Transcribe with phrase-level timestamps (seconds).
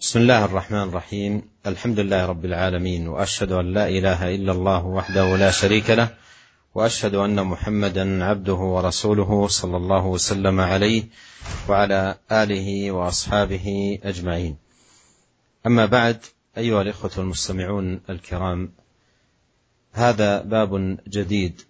[0.00, 1.42] بسم الله الرحمن الرحيم.
[1.66, 6.08] الحمد لله رب العالمين وأشهد أن لا إله إلا الله وحده لا شريك له
[6.74, 11.04] وأشهد أن محمدا عبده ورسوله صلى الله وسلم عليه
[11.68, 14.56] وعلى آله وأصحابه أجمعين.
[15.66, 16.24] أما بعد
[16.58, 18.72] أيها الإخوة المستمعون الكرام
[19.92, 21.60] هذا باب جديد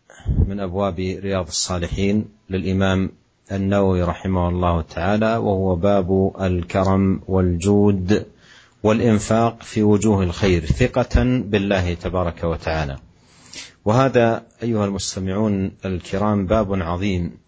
[0.46, 3.10] من أبواب رياض الصالحين للإمام
[3.52, 8.26] النووي رحمه الله تعالى وهو باب الكرم والجود
[8.82, 12.98] والإنفاق في وجوه الخير ثقة بالله تبارك وتعالى.
[13.84, 17.38] وهذا أيها المستمعون الكرام باب عظيم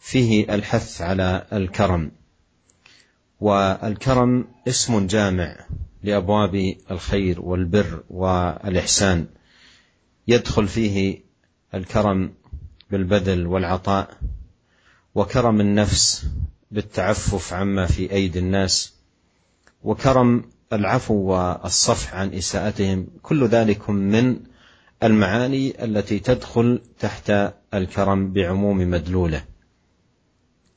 [0.00, 2.10] فيه الحث على الكرم.
[3.40, 5.56] والكرم اسم جامع
[6.02, 9.26] لأبواب الخير والبر والإحسان.
[10.28, 11.20] يدخل فيه
[11.74, 12.32] الكرم
[12.90, 14.10] بالبذل والعطاء
[15.14, 16.26] وكرم النفس
[16.70, 18.94] بالتعفف عما في أيدي الناس
[19.82, 24.40] وكرم العفو والصفح عن إساءتهم كل ذلك من
[25.02, 27.32] المعاني التي تدخل تحت
[27.74, 29.44] الكرم بعموم مدلوله.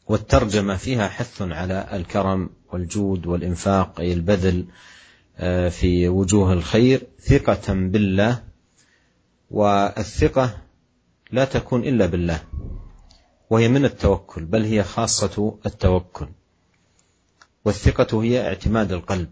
[0.07, 4.65] والترجمة فيها حث على الكرم والجود والإنفاق أي البذل
[5.69, 8.43] في وجوه الخير ثقة بالله
[9.51, 10.57] والثقة
[11.31, 12.39] لا تكون إلا بالله.
[13.49, 16.27] وهي من التوكل بل هي خاصة التوكل.
[17.65, 19.29] والثقة هي اعتماد القلب.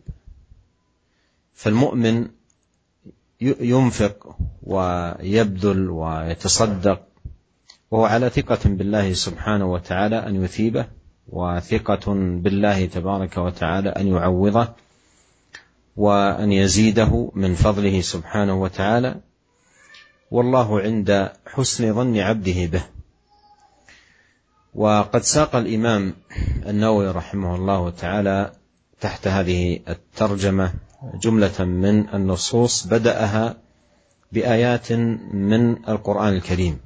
[1.53, 2.28] فالمؤمن
[3.41, 7.08] ينفق ويبذل ويتصدق
[7.91, 10.88] وهو على ثقة بالله سبحانه وتعالى أن يثيبه
[11.28, 14.73] وثقة بالله تبارك وتعالى أن يعوضه
[15.95, 19.16] وأن يزيده من فضله سبحانه وتعالى.
[20.31, 22.84] والله عند حسن ظن عبده به.
[24.75, 26.13] وقد ساق الإمام
[26.66, 28.52] النووي رحمه الله تعالى
[29.02, 30.73] تحت هذه الترجمة
[31.21, 33.57] جملة من النصوص بدأها
[34.31, 34.91] بآيات
[35.33, 36.79] من القرآن الكريم.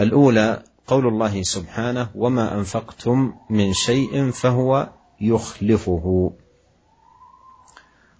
[0.00, 4.88] الأولى قول الله سبحانه وما أنفقتم من شيء فهو
[5.20, 6.32] يخلفه.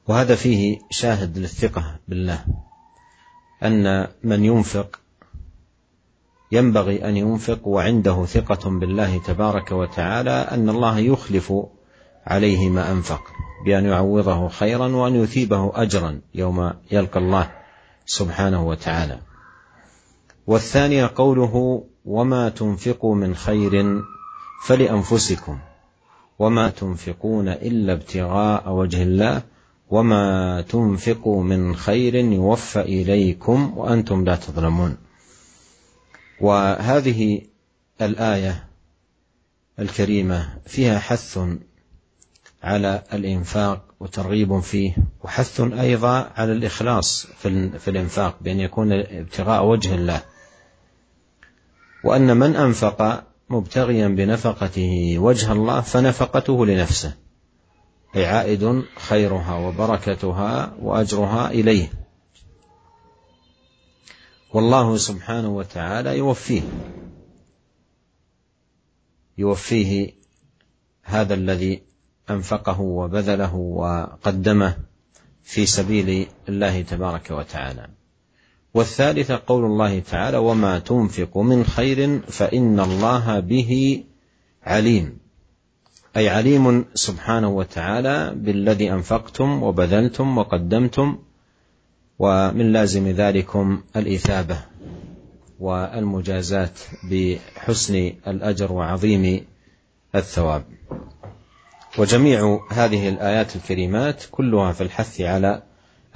[0.08, 2.44] وهذا فيه شاهد للثقة بالله
[3.62, 5.00] أن من ينفق
[6.52, 11.52] ينبغي أن ينفق وعنده ثقة بالله تبارك وتعالى أن الله يخلف
[12.26, 13.22] عليه ما أنفق
[13.64, 17.50] بأن يعوضه خيرا وأن يثيبه اجرا يوم يلقى الله
[18.06, 19.18] سبحانه وتعالى.
[20.46, 24.02] والثانية قوله وما تنفقوا من خير
[24.64, 25.58] فلأنفسكم
[26.38, 29.42] وما تنفقون إلا ابتغاء وجه الله
[29.90, 35.07] وما تنفقوا من خير يوفى إليكم وأنتم لا تظلمون.
[36.40, 37.42] وهذه
[38.00, 38.64] الآية
[39.78, 41.38] الكريمة فيها حث
[42.62, 47.26] على الإنفاق وترغيب فيه وحث أيضا على الإخلاص
[47.78, 50.22] في الإنفاق بأن يكون ابتغاء وجه الله.
[52.04, 57.14] وأن من أنفق مبتغيا بنفقته وجه الله فنفقته لنفسه
[58.16, 61.97] عائد خيرها وبركتها وأجرها إليه.
[64.52, 66.62] والله سبحانه وتعالى يوفيه.
[69.38, 70.12] يوفيه
[71.02, 71.82] هذا الذي
[72.30, 74.76] أنفقه وبذله وقدمه
[75.42, 77.88] في سبيل الله تبارك وتعالى.
[78.74, 84.04] والثالثه قول الله تعالى وما تنفق من خير فان الله به
[84.62, 85.18] عليم.
[86.16, 91.18] أي عليم سبحانه وتعالى بالذي أنفقتم وبذلتم وقدمتم
[92.18, 94.58] ومن لازم ذلكم الإثابة
[95.60, 96.70] والمجازاه
[97.10, 99.46] بحسن الأجر وعظيم
[100.14, 100.64] الثواب.
[101.98, 105.62] وجميع هذه الآيات الكريمات كلها في الحث على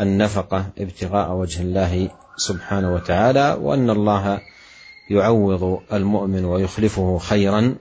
[0.01, 4.41] النفقة ابتغاء وجه الله سبحانه وتعالى وأن الله
[5.11, 7.75] يعوض المؤمن ويخلفه خيرا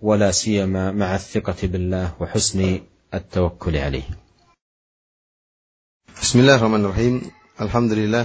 [0.00, 2.80] ولا سيما مع الثقة بالله وحسن
[3.14, 4.27] التوكل عليه.
[6.16, 7.28] Bismillahirrahmanirrahim.
[7.60, 8.24] Alhamdulillah.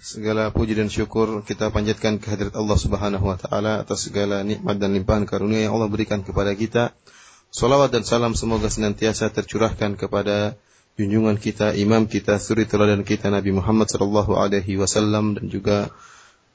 [0.00, 4.96] Segala puji dan syukur kita panjatkan kehadirat Allah Subhanahu wa taala atas segala nikmat dan
[4.96, 6.96] limpahan karunia yang Allah berikan kepada kita.
[7.52, 10.56] Salawat dan salam semoga senantiasa tercurahkan kepada
[10.96, 15.92] junjungan kita, imam kita, suri teladan kita Nabi Muhammad sallallahu alaihi wasallam dan juga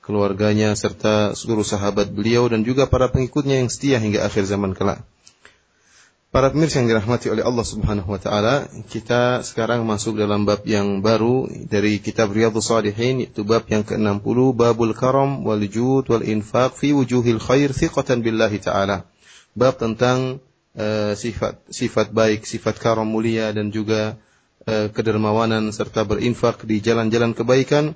[0.01, 5.05] keluarganya serta seluruh sahabat beliau dan juga para pengikutnya yang setia hingga akhir zaman kelak.
[6.35, 10.99] Para pemirsa yang dirahmati oleh Allah Subhanahu wa taala, kita sekarang masuk dalam bab yang
[10.99, 16.75] baru dari kitab Riyadhus Shalihin yaitu bab yang ke-60 Babul Karam wal Jud wal Infaq
[16.75, 19.07] fi wujuhil khair thiqatan billahi taala.
[19.55, 20.43] Bab tentang
[20.75, 24.19] uh, sifat sifat baik, sifat karam mulia dan juga
[24.67, 27.95] uh, kedermawanan serta berinfak di jalan-jalan kebaikan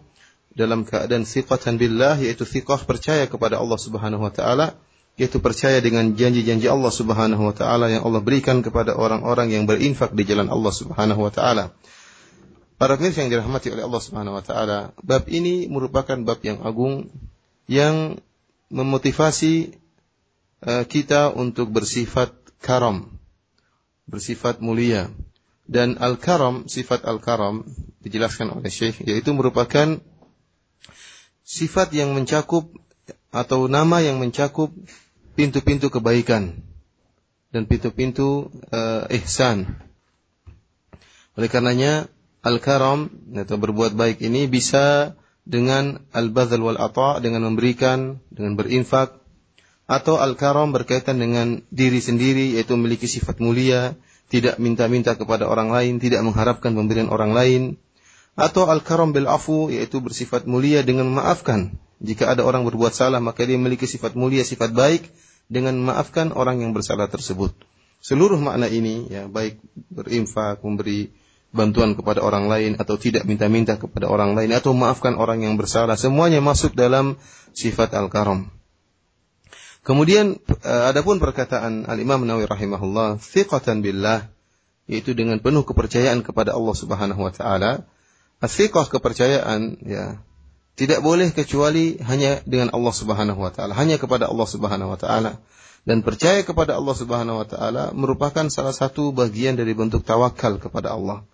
[0.56, 4.80] dalam keadaan siqatan billah yaitu siqah percaya kepada Allah Subhanahu wa taala
[5.20, 10.16] yaitu percaya dengan janji-janji Allah Subhanahu wa taala yang Allah berikan kepada orang-orang yang berinfak
[10.16, 11.76] di jalan Allah Subhanahu wa taala.
[12.80, 17.12] Para pemirsa yang dirahmati oleh Allah Subhanahu wa taala, bab ini merupakan bab yang agung
[17.68, 18.24] yang
[18.72, 19.76] memotivasi
[20.64, 22.32] uh, kita untuk bersifat
[22.64, 23.20] karam,
[24.08, 25.12] bersifat mulia.
[25.70, 27.62] Dan al-karam, sifat al-karam
[28.02, 30.02] dijelaskan oleh Syekh yaitu merupakan
[31.44, 32.72] sifat yang mencakup
[33.30, 34.74] atau nama yang mencakup
[35.34, 36.62] pintu-pintu kebaikan
[37.50, 39.66] dan pintu-pintu uh, ihsan.
[41.34, 42.08] Oleh karenanya
[42.46, 45.18] al-karam atau berbuat baik ini bisa
[45.50, 49.18] dengan al-badhal wal ata dengan memberikan, dengan berinfak,
[49.90, 53.98] atau al-karam berkaitan dengan diri sendiri yaitu memiliki sifat mulia,
[54.30, 57.62] tidak minta-minta kepada orang lain, tidak mengharapkan pemberian orang lain,
[58.38, 61.74] atau al-karam bil afu yaitu bersifat mulia dengan memaafkan.
[62.00, 65.04] Jika ada orang berbuat salah maka dia memiliki sifat mulia, sifat baik
[65.52, 67.52] dengan memaafkan orang yang bersalah tersebut.
[68.00, 69.60] Seluruh makna ini ya baik
[69.92, 71.12] berinfak, memberi
[71.50, 75.98] bantuan kepada orang lain atau tidak minta-minta kepada orang lain atau memaafkan orang yang bersalah
[75.98, 77.20] semuanya masuk dalam
[77.52, 78.48] sifat al-karam.
[79.84, 84.30] Kemudian eh, adapun perkataan Al-Imam Nawawi rahimahullah, thiqatan billah
[84.90, 87.86] yaitu dengan penuh kepercayaan kepada Allah Subhanahu wa taala.
[88.40, 90.24] Thiqah kepercayaan ya
[90.80, 95.44] tidak boleh kecuali hanya dengan Allah Subhanahu wa taala, hanya kepada Allah Subhanahu wa taala.
[95.84, 100.96] Dan percaya kepada Allah Subhanahu wa taala merupakan salah satu bagian dari bentuk tawakal kepada
[100.96, 101.28] Allah.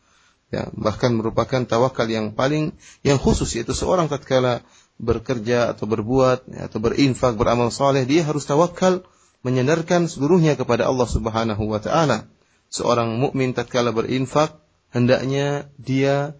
[0.49, 2.73] Ya, bahkan merupakan tawakal yang paling
[3.05, 4.65] yang khusus yaitu seorang tatkala
[4.97, 9.05] bekerja atau berbuat ya, atau berinfak beramal saleh dia harus tawakal
[9.45, 12.25] menyandarkan seluruhnya kepada Allah Subhanahu wa taala.
[12.73, 14.57] Seorang mukmin tatkala berinfak
[14.89, 16.33] hendaknya dia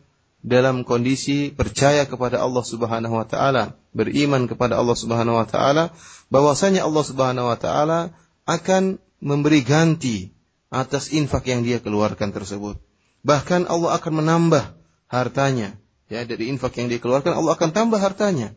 [0.45, 5.89] dalam kondisi percaya kepada Allah Subhanahu wa taala, beriman kepada Allah Subhanahu wa taala
[6.29, 8.13] bahwasanya Allah Subhanahu wa taala
[8.45, 10.29] akan memberi ganti
[10.69, 12.77] atas infak yang dia keluarkan tersebut.
[13.25, 14.77] Bahkan Allah akan menambah
[15.09, 15.81] hartanya.
[16.13, 18.53] Ya dari infak yang dikeluarkan Allah akan tambah hartanya.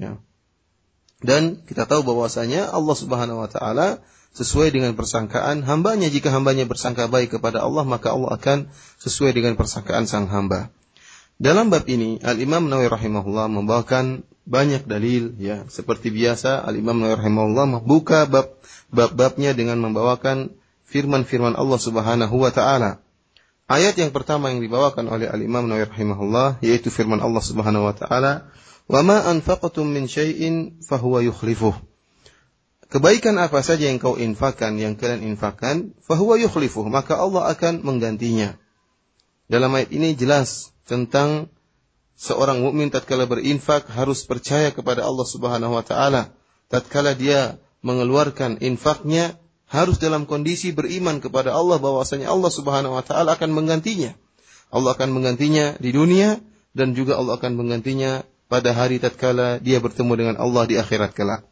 [0.00, 0.16] Ya.
[1.20, 4.00] Dan kita tahu bahwasanya Allah Subhanahu wa taala
[4.32, 6.08] sesuai dengan persangkaan hambanya.
[6.08, 8.72] Jika hambanya bersangka baik kepada Allah maka Allah akan
[9.04, 10.72] sesuai dengan persangkaan sang hamba
[11.36, 16.96] dalam bab ini Al Imam Nawawi rahimahullah membawakan banyak dalil ya seperti biasa Al Imam
[16.96, 18.56] Nawawi rahimahullah membuka bab
[18.92, 20.54] bab-babnya dengan membawakan
[20.86, 23.04] firman-firman Allah Subhanahu wa taala
[23.66, 28.46] Ayat yang pertama yang dibawakan oleh Al-Imam Nawawi rahimahullah yaitu firman Allah Subhanahu wa taala,
[28.86, 31.74] "Wa ma anfaqtum min syai'in fahuwa yukhlifuh."
[32.86, 38.54] Kebaikan apa saja yang kau infakkan, yang kalian infakkan, fahuwa yukhlifuh, maka Allah akan menggantinya.
[39.50, 41.50] Dalam ayat ini jelas tentang
[42.16, 46.32] seorang mukmin tatkala berinfak harus percaya kepada Allah Subhanahu wa taala.
[46.72, 53.34] Tatkala dia mengeluarkan infaknya, harus dalam kondisi beriman kepada Allah bahwasanya Allah Subhanahu wa taala
[53.34, 54.14] akan menggantinya.
[54.70, 56.38] Allah akan menggantinya di dunia
[56.74, 61.46] dan juga Allah akan menggantinya pada hari tatkala dia bertemu dengan Allah di akhirat kelak.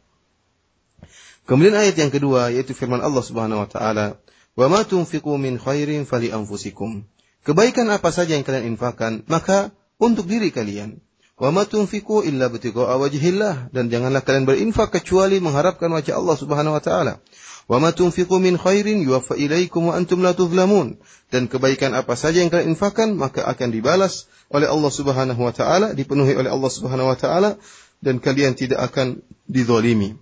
[1.45, 4.17] Kemudian ayat yang kedua yaitu firman Allah Subhanahu wa taala,
[4.57, 7.05] "Wa ma tunfiqu min khairin fali anfusikum."
[7.45, 9.69] Kebaikan apa saja yang kalian infakkan, maka
[10.01, 10.97] untuk diri kalian.
[11.37, 16.73] Wa ma tunfiqu illa btigha'a wajhillah dan janganlah kalian berinfak kecuali mengharapkan wajah Allah Subhanahu
[16.73, 17.21] wa taala.
[17.69, 20.97] Wa ma tunfiqu min khairin yuwaffa ilaikum wa antum la tuzlamun.
[21.29, 25.93] Dan kebaikan apa saja yang kalian infakkan maka akan dibalas oleh Allah Subhanahu wa taala,
[25.93, 27.61] dipenuhi oleh Allah Subhanahu wa taala
[28.01, 30.17] dan kalian tidak akan dizalimi.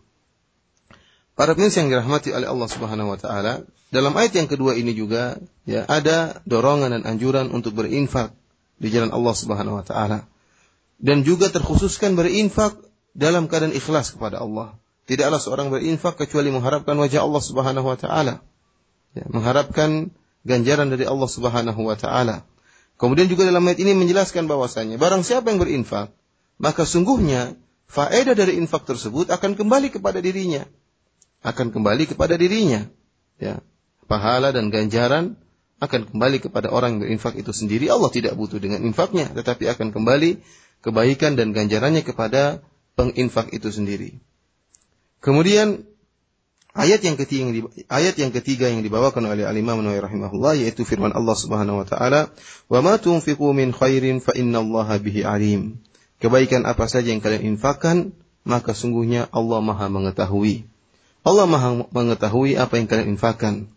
[1.34, 5.42] Para pemirsa yang dirahmati oleh Allah Subhanahu wa taala, dalam ayat yang kedua ini juga
[5.66, 8.34] ya ada dorongan dan anjuran untuk berinfak
[8.78, 10.30] di jalan Allah Subhanahu wa taala.
[11.02, 12.78] Dan juga terkhususkan berinfak
[13.18, 14.78] dalam keadaan ikhlas kepada Allah.
[15.10, 18.46] Tidaklah seorang berinfak kecuali mengharapkan wajah Allah Subhanahu wa taala.
[19.18, 20.14] Ya, mengharapkan
[20.46, 22.46] ganjaran dari Allah Subhanahu wa taala.
[23.02, 26.14] Kemudian juga dalam ayat ini menjelaskan bahwasanya barang siapa yang berinfak,
[26.62, 27.58] maka sungguhnya
[27.90, 30.64] faedah dari infak tersebut akan kembali kepada dirinya.
[31.44, 32.88] Akan kembali kepada dirinya.
[33.38, 33.60] Ya.
[34.08, 35.36] Pahala dan ganjaran
[35.84, 37.92] akan kembali kepada orang yang berinfak itu sendiri.
[37.92, 40.40] Allah tidak butuh dengan infaknya, tetapi akan kembali
[40.80, 42.64] kebaikan dan ganjarannya kepada
[42.96, 44.24] penginfak itu sendiri.
[45.24, 45.88] Kemudian
[46.76, 47.52] ayat yang ketiga yang
[47.88, 52.32] ayat yang ketiga yang dibawakan oleh Al-Imam Nawawi rahimahullah yaitu firman Allah Subhanahu wa taala,
[52.68, 55.80] "Wa ma tunfiqu min khairin fa innallaha bihi alim."
[56.20, 58.16] Kebaikan apa saja yang kalian infakkan,
[58.48, 60.73] maka sungguhnya Allah Maha mengetahui.
[61.24, 63.72] Allah Maha mengetahui apa yang kalian infakkan.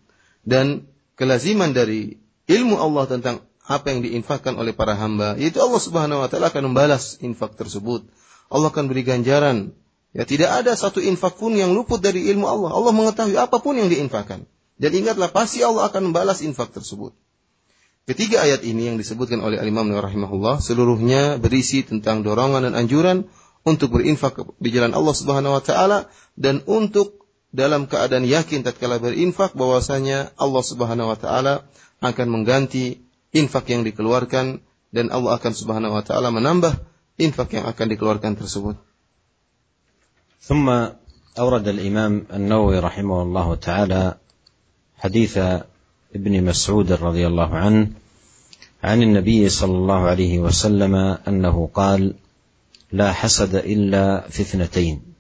[0.47, 0.87] dan
[1.19, 6.31] kelaziman dari ilmu Allah tentang apa yang diinfakkan oleh para hamba, yaitu Allah Subhanahu wa
[6.31, 8.07] taala akan membalas infak tersebut.
[8.47, 9.75] Allah akan beri ganjaran.
[10.15, 12.71] Ya tidak ada satu infak pun yang luput dari ilmu Allah.
[12.71, 14.47] Allah mengetahui apa pun yang diinfakkan.
[14.79, 17.11] Dan ingatlah pasti Allah akan membalas infak tersebut.
[18.07, 23.27] Ketiga ayat ini yang disebutkan oleh Imam Nawawi rahimahullah seluruhnya berisi tentang dorongan dan anjuran
[23.67, 26.07] untuk berinfak di jalan Allah Subhanahu wa taala
[26.39, 31.68] dan untuk dalam keadaan yakin tatkala berinfak bahwasanya Allah Subhanahu wa taala
[32.00, 33.04] akan mengganti
[33.36, 36.80] infak yang dikeluarkan dan Allah akan Subhanahu wa taala menambah
[37.20, 38.80] infak yang akan dikeluarkan tersebut.
[40.42, 40.68] ثم
[41.38, 44.04] أورد الإمام النووي رحمه الله تعالى
[44.98, 45.38] حديث
[46.18, 47.82] ابن مسعود رضي الله عنه
[48.84, 50.96] عن النبي صلى الله عليه وسلم
[51.30, 52.14] أنه قال
[52.92, 55.12] لا حسد إلا في اثنتين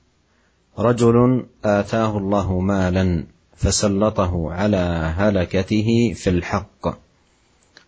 [0.78, 3.24] رجل آتاه الله مالا
[3.56, 6.98] فسلطه على هلكته في الحق.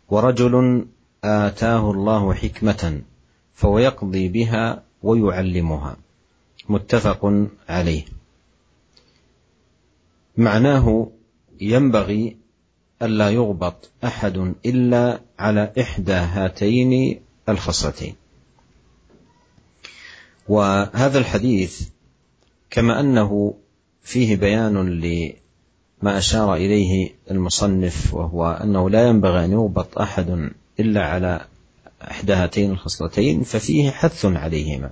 [0.09, 0.87] ورجل
[1.25, 3.03] آتاه الله حكمة
[3.55, 5.97] فهو يقضي بها ويعلمها.
[6.69, 8.05] متفق عليه.
[10.37, 11.11] معناه
[11.61, 12.37] ينبغي
[13.03, 18.15] ألا يغبط أحد إلا على إحدى هاتين الخصلتين.
[20.49, 21.89] وهذا الحديث
[22.71, 23.55] كما أنه
[24.03, 24.77] فيه بيان
[26.03, 31.47] ما أشار إليه المصنف وهو أنه لا ينبغي أن يغبط أحد إلا على
[32.03, 34.91] إحدى هاتين الخصلتين ففيه حث عليهما.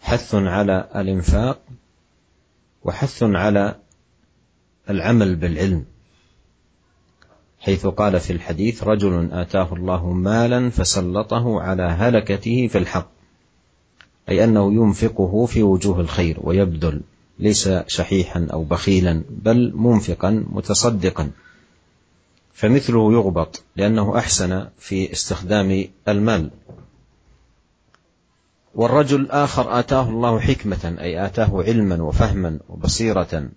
[0.00, 1.60] حث على الإنفاق
[2.84, 3.76] وحث على
[4.90, 5.84] العمل بالعلم.
[7.60, 13.10] حيث قال في الحديث رجل آتاه الله مالا فسلطه على هلكته في الحق.
[14.28, 17.00] أي أنه ينفقه في وجوه الخير ويبذل
[17.38, 21.30] ليس شحيحا أو بخيلا بل منفقا متصدقا.
[22.52, 26.50] فمثله يغبط لأنه أحسن في استخدام المال.
[28.74, 33.48] والرجل آخر آتاه الله حكمة أي آتاه علما وفهما وبصيرة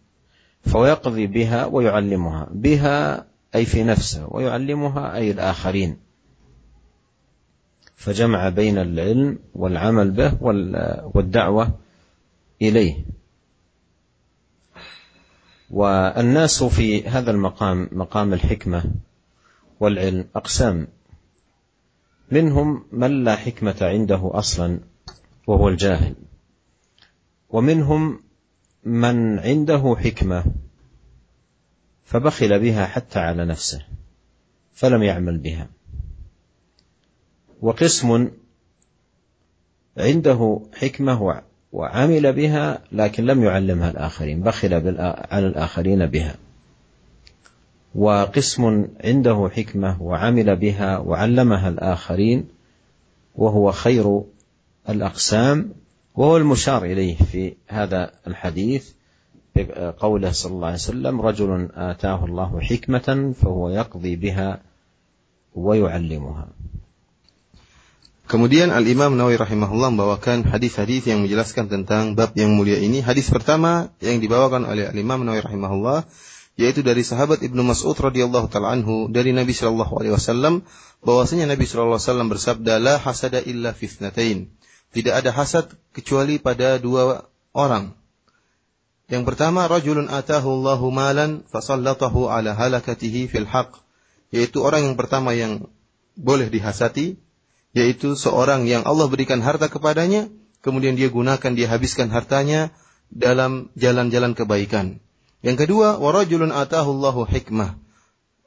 [0.66, 2.48] فهو يقضي بها ويعلمها.
[2.52, 6.07] بها أي في نفسه ويعلمها أي الآخرين.
[7.98, 10.38] فجمع بين العلم والعمل به
[11.16, 11.80] والدعوة
[12.62, 13.06] إليه.
[15.70, 18.84] والناس في هذا المقام مقام الحكمة
[19.80, 20.88] والعلم أقسام.
[22.32, 24.80] منهم من لا حكمة عنده أصلا
[25.48, 26.16] وهو الجاهل.
[27.50, 28.24] ومنهم
[28.84, 30.46] من عنده حكمة
[32.04, 33.86] فبخل بها حتى على نفسه
[34.74, 35.77] فلم يعمل بها.
[37.62, 38.30] وقسم
[39.98, 41.42] عنده حكمة
[41.74, 44.74] وعمل بها لكن لم يعلمها الآخرين بخل
[45.32, 46.36] على الآخرين بها.
[47.96, 52.48] وقسم عنده حكمة وعمل بها وعلمها الآخرين
[53.36, 54.22] وهو خير
[54.90, 55.74] الأقسام
[56.16, 58.92] وهو المشار إليه في هذا الحديث
[59.98, 64.62] قوله صلى الله عليه وسلم رجل آتاه الله حكمة فهو يقضي بها
[65.56, 66.48] ويعلمها.
[68.28, 73.00] Kemudian Al-Imam Nawawi rahimahullah membawakan hadis-hadis yang menjelaskan tentang bab yang mulia ini.
[73.00, 76.04] Hadis pertama yang dibawakan oleh Al-Imam Nawawi rahimahullah
[76.60, 80.68] yaitu dari sahabat Ibnu Mas'ud radhiyallahu taala anhu dari Nabi sallallahu alaihi wasallam
[81.08, 84.52] bahwasanya Nabi sallallahu alaihi wasallam bersabda la hasada illa fitnatain.
[84.92, 87.96] Tidak ada hasad kecuali pada dua orang.
[89.08, 93.80] Yang pertama rajulun atahu Allahu malan fasallatahu ala halakatihi fil haqq
[94.36, 95.72] yaitu orang yang pertama yang
[96.20, 97.16] boleh dihasati
[97.76, 100.32] yaitu seorang yang Allah berikan harta kepadanya,
[100.64, 102.72] kemudian dia gunakan, dia habiskan hartanya
[103.12, 105.00] dalam jalan-jalan kebaikan.
[105.46, 107.80] Yang kedua, warajulun atahu Allahu hikmah.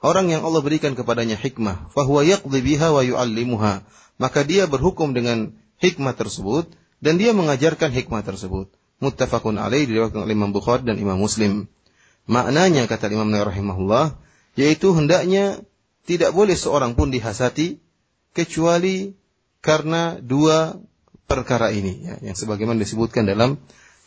[0.01, 3.85] Orang yang Allah berikan kepadanya hikmah, fahuwa yaqdi biha wa yu'allimuha.
[4.17, 8.73] Maka dia berhukum dengan hikmah tersebut dan dia mengajarkan hikmah tersebut.
[9.01, 11.69] Muttafaqun alaih diriwayatkan oleh Imam Bukhari dan Imam Muslim.
[12.29, 14.21] Maknanya kata Imam Nawawi rahimahullah,
[14.61, 15.65] yaitu hendaknya
[16.05, 17.81] tidak boleh seorang pun dihasati
[18.33, 19.15] kecuali
[19.61, 20.79] karena dua
[21.31, 23.61] perkara ini ya, yang sebagaimana disebutkan dalam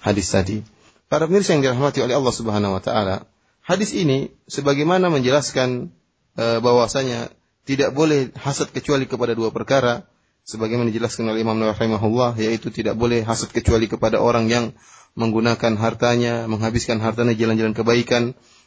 [0.03, 0.59] hadis tadi.
[1.07, 3.29] Para pemirsa yang dirahmati oleh Allah Subhanahu wa taala,
[3.63, 5.93] hadis ini sebagaimana menjelaskan
[6.35, 7.31] e, bahwasanya
[7.63, 10.03] tidak boleh hasad kecuali kepada dua perkara
[10.43, 14.75] sebagaimana dijelaskan oleh Imam Nawawi rahimahullah yaitu tidak boleh hasad kecuali kepada orang yang
[15.15, 18.23] menggunakan hartanya, menghabiskan hartanya jalan-jalan kebaikan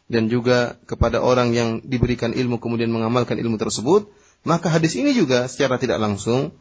[0.06, 4.06] dan juga kepada orang yang diberikan ilmu kemudian mengamalkan ilmu tersebut,
[4.46, 6.54] maka hadis ini juga secara tidak langsung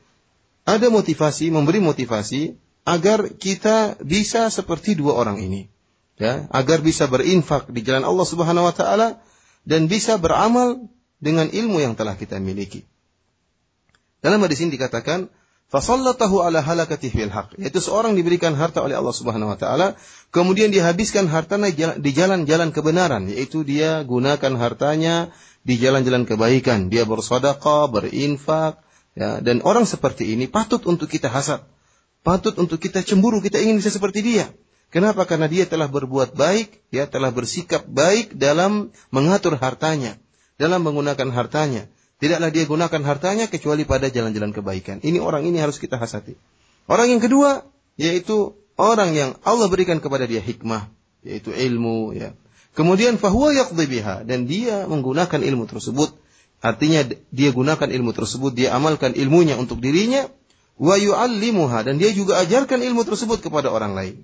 [0.65, 5.70] ada motivasi, memberi motivasi agar kita bisa seperti dua orang ini.
[6.15, 9.20] Ya, agar bisa berinfak di jalan Allah Subhanahu wa taala
[9.68, 10.88] dan bisa beramal
[11.20, 12.88] dengan ilmu yang telah kita miliki.
[14.24, 15.27] Dalam hadis ini dikatakan,
[15.68, 20.00] fasallatahu ala halakati fil haq, yaitu seorang diberikan harta oleh Allah Subhanahu wa taala,
[20.32, 21.68] kemudian dihabiskan hartanya
[22.00, 28.86] di jalan-jalan kebenaran, yaitu dia gunakan hartanya di jalan-jalan kebaikan, dia bersedekah, berinfak,
[29.17, 31.65] ya, dan orang seperti ini patut untuk kita hasad,
[32.22, 34.45] patut untuk kita cemburu, kita ingin bisa seperti dia.
[34.93, 35.25] Kenapa?
[35.25, 40.22] Karena dia telah berbuat baik, ya telah bersikap baik dalam mengatur hartanya
[40.55, 41.88] dalam menggunakan hartanya.
[42.15, 45.03] Tidaklah dia gunakan hartanya kecuali pada jalan-jalan kebaikan.
[45.03, 46.39] Ini orang ini harus kita hasati.
[46.88, 47.67] Orang yang kedua
[48.00, 50.88] yaitu orang yang Allah berikan kepada dia hikmah,
[51.27, 52.31] yaitu ilmu ya.
[52.75, 56.12] Kemudian fahuwa yaqdi biha dan dia menggunakan ilmu tersebut.
[56.60, 60.27] Artinya dia gunakan ilmu tersebut, dia amalkan ilmunya untuk dirinya
[60.75, 64.15] wa yu'allimuha dan dia juga ajarkan ilmu tersebut kepada orang lain.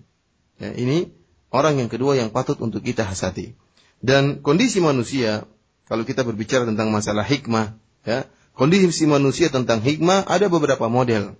[0.59, 1.15] Ya, ini
[1.47, 3.55] orang yang kedua yang patut untuk kita hasati.
[4.03, 5.47] Dan kondisi manusia
[5.87, 11.39] kalau kita berbicara tentang masalah hikmah, ya, kondisi manusia tentang hikmah ada beberapa model.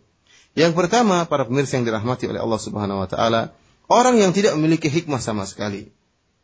[0.56, 3.56] Yang pertama, para pemirsa yang dirahmati oleh Allah Subhanahu wa taala,
[3.92, 5.92] orang yang tidak memiliki hikmah sama sekali.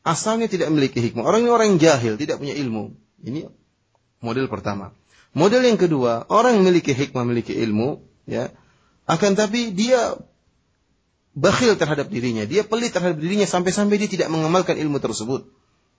[0.08, 1.28] Asalnya tidak memiliki hikmah.
[1.28, 2.96] Orang ini orang yang jahil, tidak punya ilmu.
[3.20, 3.52] Ini
[4.24, 4.96] model pertama.
[5.36, 8.56] Model yang kedua, orang yang memiliki hikmah, memiliki ilmu, ya,
[9.04, 10.16] akan tapi dia
[11.36, 15.52] bakhil terhadap dirinya, dia pelit terhadap dirinya sampai-sampai dia tidak mengamalkan ilmu tersebut.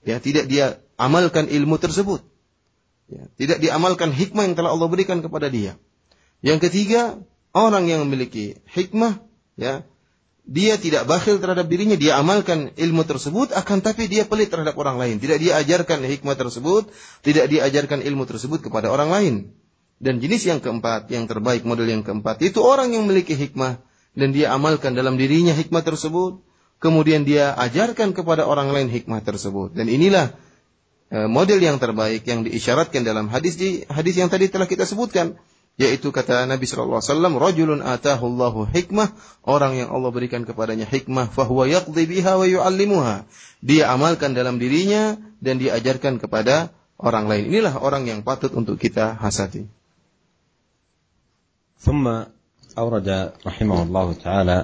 [0.03, 2.25] Ya, tidak dia amalkan ilmu tersebut.
[3.13, 5.77] Ya, tidak diamalkan hikmah yang telah Allah berikan kepada dia.
[6.41, 7.21] Yang ketiga,
[7.53, 9.21] orang yang memiliki hikmah,
[9.61, 9.85] ya,
[10.49, 14.97] dia tidak bakhil terhadap dirinya, dia amalkan ilmu tersebut, akan tapi dia pelit terhadap orang
[14.97, 15.21] lain.
[15.21, 16.89] Tidak dia ajarkan hikmah tersebut,
[17.21, 19.35] tidak diajarkan ilmu tersebut kepada orang lain.
[20.01, 23.85] Dan jenis yang keempat, yang terbaik model yang keempat, itu orang yang memiliki hikmah
[24.17, 26.41] dan dia amalkan dalam dirinya hikmah tersebut,
[26.81, 29.77] kemudian dia ajarkan kepada orang lain hikmah tersebut.
[29.77, 30.33] Dan inilah
[31.13, 35.37] eh, model yang terbaik yang diisyaratkan dalam hadis di hadis yang tadi telah kita sebutkan
[35.78, 39.10] yaitu kata Nabi sallallahu alaihi wasallam rajulun atahu Allahu hikmah
[39.42, 43.26] orang yang Allah berikan kepadanya hikmah fahuwa yaqdi biha wa yuallimuha
[43.66, 46.70] dia amalkan dalam dirinya dan diajarkan kepada
[47.02, 49.66] orang lain inilah orang yang patut untuk kita hasati
[51.84, 52.08] ثم
[52.80, 53.10] أورد
[53.44, 54.58] رحمه الله تعالى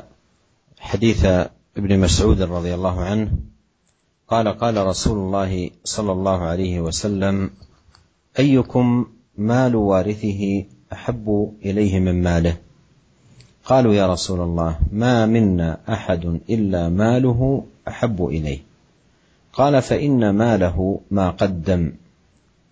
[0.79, 1.21] حديث
[1.75, 3.27] ابن مسعود رضي الله عنه
[4.27, 7.51] قال قال رسول الله صلى الله عليه وسلم
[8.39, 8.85] ايكم
[9.35, 10.41] مال وارثه
[10.94, 12.56] أحب إليه من ماله.
[13.64, 18.58] قالوا يا رسول الله ما منا أحد إلا ماله أحب إليه.
[19.52, 21.92] قال فإن ماله ما قدم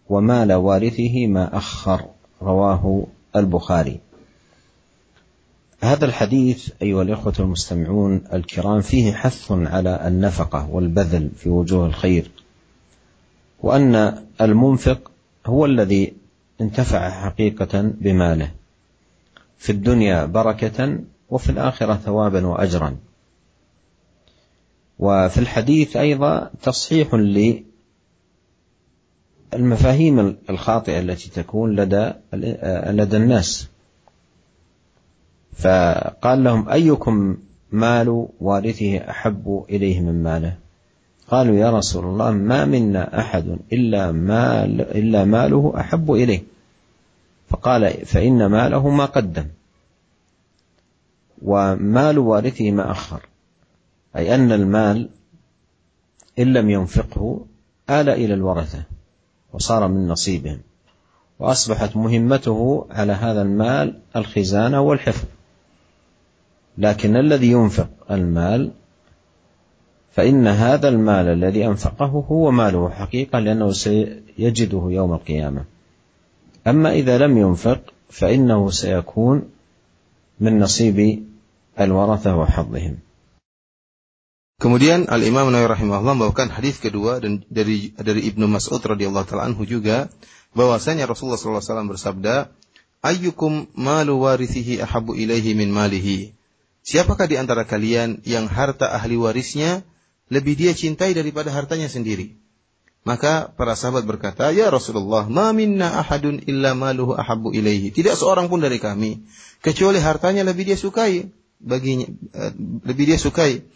[0.08, 2.04] ومال وارثه ما أخر
[2.42, 3.06] رواه
[3.36, 4.00] البخاري.
[5.82, 12.30] هذا الحديث أيها الإخوة المستمعون الكرام فيه حث على النفقة والبذل في وجوه الخير
[13.62, 15.10] وأن المنفق
[15.46, 16.12] هو الذي
[16.62, 18.50] انتفع حقيقة بماله.
[19.58, 20.98] في الدنيا بركة
[21.30, 22.96] وفي الآخرة ثوابا وأجرا.
[24.98, 27.14] وفي الحديث أيضا تصحيح
[29.54, 32.12] للمفاهيم الخاطئة التي تكون لدى
[32.92, 33.68] لدى الناس.
[35.52, 37.36] فقال لهم أيكم
[37.72, 40.61] مال وارثه أحب إليه من ماله؟
[41.30, 46.42] قالوا يا رسول الله ما منا أحد إلا مال إلا ماله أحب إليه.
[47.48, 49.46] فقال فإن ماله ما قدم.
[51.42, 53.26] ومال وارثه ما أخر.
[54.16, 55.08] أي أن المال
[56.38, 57.46] إن لم ينفقه
[57.90, 58.82] آل إلى الورثة
[59.52, 60.60] وصار من نصيبهم.
[61.38, 65.28] وأصبحت مهمته على هذا المال الخزانة والحفظ.
[66.78, 68.72] لكن الذي ينفق المال
[70.12, 75.64] فإن هذا المال الذي أنفقه هو ماله حقيقة لأنه سيجده يوم القيامة
[76.66, 79.48] أما إذا لم ينفق فإنه سيكون
[80.40, 81.24] من نصيب
[81.80, 82.96] الورثة وحظهم
[84.62, 89.50] Kemudian Al Imam Nawawi rahimahullah membawakan hadis kedua dan dari dari Ibnu Mas'ud radhiyallahu taala
[89.50, 90.06] anhu juga
[90.54, 92.54] bahwasanya Rasulullah SAW bersabda,
[93.02, 96.38] "Ayyukum malu warithihi ahabu ilaihi min malihi?"
[96.86, 99.82] Siapakah di antara kalian yang harta ahli warisnya
[100.32, 102.40] lebih dia cintai daripada hartanya sendiri?
[103.04, 107.92] Maka para sahabat berkata, Ya Rasulullah, ma minna ahadun illa maluhu ahabbu ilaihi.
[107.92, 109.26] Tidak seorang pun dari kami,
[109.60, 111.28] kecuali hartanya lebih dia sukai,
[111.60, 112.54] baginya, uh,
[112.86, 113.66] lebih dia sukai.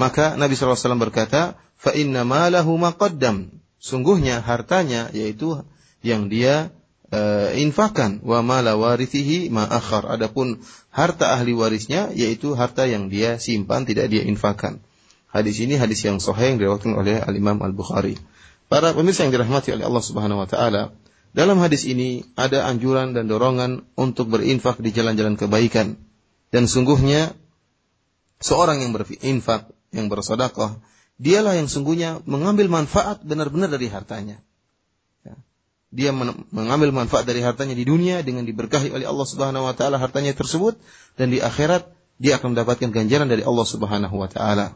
[0.00, 3.52] Maka Nabi SAW berkata, fa inna malahu maqaddam.
[3.76, 5.60] Sungguhnya hartanya, yaitu
[6.00, 6.72] yang dia
[7.12, 10.08] uh, infakkan wa mala warithihi ma akhar.
[10.08, 14.80] Adapun harta ahli warisnya yaitu harta yang dia simpan tidak dia infakkan.
[15.30, 18.18] Hadis ini hadis yang sahih yang diriwayatkan oleh Al Imam Al Bukhari.
[18.66, 20.90] Para pemirsa yang dirahmati oleh Allah Subhanahu wa taala,
[21.30, 25.94] dalam hadis ini ada anjuran dan dorongan untuk berinfak di jalan-jalan kebaikan.
[26.50, 27.30] Dan sungguhnya
[28.42, 30.82] seorang yang berinfak, yang bersedekah,
[31.22, 34.42] dialah yang sungguhnya mengambil manfaat benar-benar dari hartanya.
[35.22, 35.38] Ya.
[35.94, 36.10] Dia
[36.50, 40.74] mengambil manfaat dari hartanya di dunia dengan diberkahi oleh Allah Subhanahu wa taala hartanya tersebut
[41.14, 41.86] dan di akhirat
[42.18, 44.74] dia akan mendapatkan ganjaran dari Allah Subhanahu wa taala.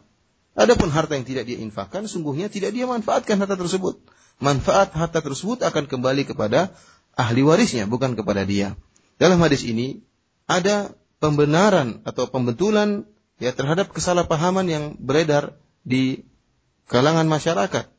[0.55, 3.99] Adapun harta yang tidak dia infakkan, sungguhnya tidak dia manfaatkan harta tersebut.
[4.39, 6.71] Manfaat harta tersebut akan kembali kepada
[7.19, 8.79] ahli warisnya, bukan kepada dia.
[9.19, 10.03] Dalam hadis ini
[10.47, 13.07] ada pembenaran atau pembetulan
[13.43, 16.27] ya terhadap kesalahpahaman yang beredar di
[16.87, 17.91] kalangan masyarakat.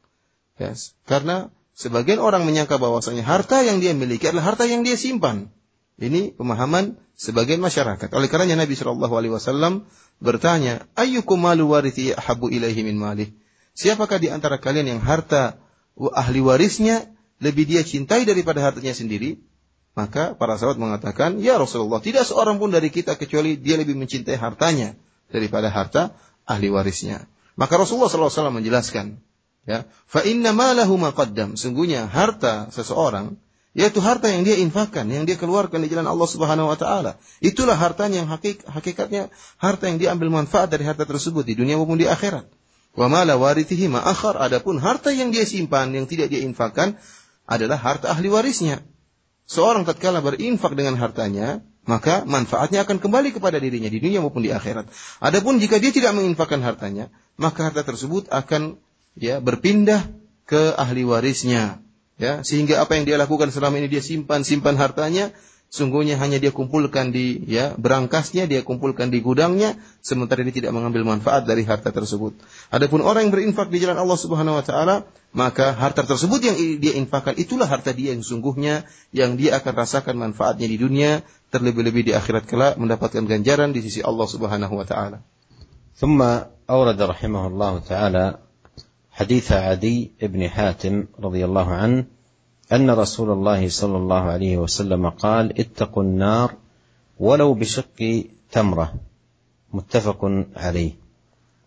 [0.55, 0.71] Ya,
[1.03, 5.51] karena sebagian orang menyangka bahwasanya harta yang dia miliki adalah harta yang dia simpan.
[5.95, 8.11] Ini pemahaman sebagian masyarakat.
[8.11, 9.87] Oleh karenanya Nabi Shallallahu Alaihi Wasallam
[10.19, 13.31] bertanya, Ayyukum malu warithi habu ilaihi min malih.
[13.75, 15.59] Siapakah di antara kalian yang harta
[15.95, 17.07] ahli warisnya
[17.39, 19.39] lebih dia cintai daripada hartanya sendiri?
[19.95, 24.35] Maka para sahabat mengatakan, Ya Rasulullah, tidak seorang pun dari kita kecuali dia lebih mencintai
[24.35, 24.99] hartanya
[25.31, 26.11] daripada harta
[26.43, 27.23] ahli warisnya.
[27.55, 29.23] Maka Rasulullah SAW menjelaskan,
[29.63, 31.55] ya, fa inna malahu maqaddam.
[31.55, 33.39] Sungguhnya harta seseorang
[33.75, 37.19] yaitu harta yang dia infakkan, yang dia keluarkan di jalan Allah Subhanahu wa taala.
[37.43, 39.27] Itulah hartanya yang hakik, hakikatnya
[39.59, 42.47] harta yang dia ambil manfaat dari harta tersebut di dunia maupun di akhirat.
[42.95, 46.95] Wa mala warithihi ma akhar adapun harta yang dia simpan yang tidak dia infakkan
[47.43, 48.79] adalah harta ahli warisnya.
[49.45, 54.55] Seorang tatkala berinfak dengan hartanya, maka manfaatnya akan kembali kepada dirinya di dunia maupun di
[54.55, 54.89] akhirat.
[55.19, 58.79] Adapun jika dia tidak menginfakkan hartanya, maka harta tersebut akan
[59.19, 60.09] ya berpindah
[60.47, 61.84] ke ahli warisnya
[62.20, 65.32] ya sehingga apa yang dia lakukan selama ini dia simpan simpan hartanya
[65.70, 71.06] sungguhnya hanya dia kumpulkan di ya berangkasnya dia kumpulkan di gudangnya sementara dia tidak mengambil
[71.06, 72.34] manfaat dari harta tersebut
[72.74, 76.98] adapun orang yang berinfak di jalan Allah Subhanahu wa taala maka harta tersebut yang dia
[76.98, 78.82] infakkan itulah harta dia yang sungguhnya
[79.14, 81.22] yang dia akan rasakan manfaatnya di dunia
[81.54, 85.22] terlebih-lebih di akhirat kelak mendapatkan ganjaran di sisi Allah Subhanahu wa taala
[86.00, 86.16] ثم
[86.70, 88.43] أورد رحمه الله تعالى
[89.15, 92.05] حديث عدي بن حاتم رضي الله عنه
[92.73, 96.53] أن رسول الله صلى الله عليه وسلم قال اتقوا النار
[97.19, 98.93] ولو بشق تمرة.
[99.73, 100.91] متفق عليه.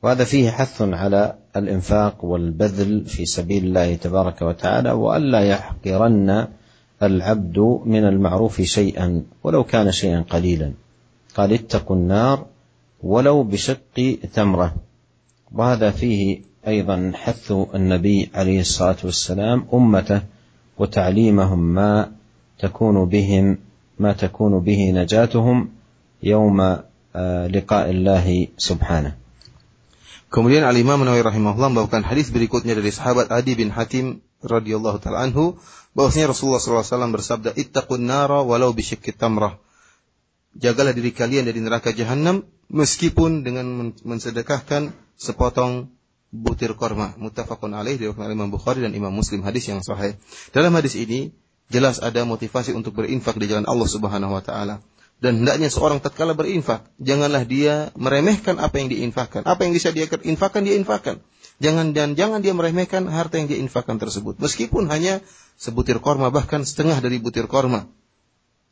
[0.03, 6.49] وهذا فيه حث على الإنفاق والبذل في سبيل الله تبارك وتعالى والا يحقرن
[7.03, 10.73] العبد من المعروف شيئا ولو كان شيئا قليلا.
[11.37, 12.47] قال اتقوا النار
[13.03, 14.75] ولو بشق تمرة.
[15.53, 20.22] وهذا فيه ايضا حث النبي عليه الصلاه والسلام امته
[20.78, 22.12] وتعليمهم ما
[22.60, 23.58] تكون بهم
[24.00, 25.70] ما تكون به نجاتهم
[26.24, 26.60] يوم
[27.56, 29.14] لقاء الله سبحانه
[30.34, 35.30] Kemudian Al Imam Nawawi rahimahullah membawakan hadis berikutnya dari sahabat Adi bin Hatim radhiyallahu taala
[35.30, 35.62] anhu
[35.94, 39.62] bahwasanya Rasulullah SAW bersabda ittaqun nara walau bisyiqqit tamrah
[40.58, 45.94] jagalah diri kalian dari neraka jahanam meskipun dengan mensedekahkan sepotong
[46.29, 50.17] butir korma muttafaqun alaih diriwayatkan Imam Bukhari dan Imam Muslim hadis yang sahih.
[50.53, 51.33] Dalam hadis ini
[51.73, 54.85] jelas ada motivasi untuk berinfak di jalan Allah Subhanahu wa taala.
[55.19, 59.43] Dan hendaknya seorang tatkala berinfak, janganlah dia meremehkan apa yang diinfakkan.
[59.43, 61.19] Apa yang bisa dia infakkan, dia infakkan.
[61.59, 64.39] Jangan dan jangan dia meremehkan harta yang dia infakkan tersebut.
[64.39, 65.19] Meskipun hanya
[65.59, 67.91] sebutir korma, bahkan setengah dari butir korma.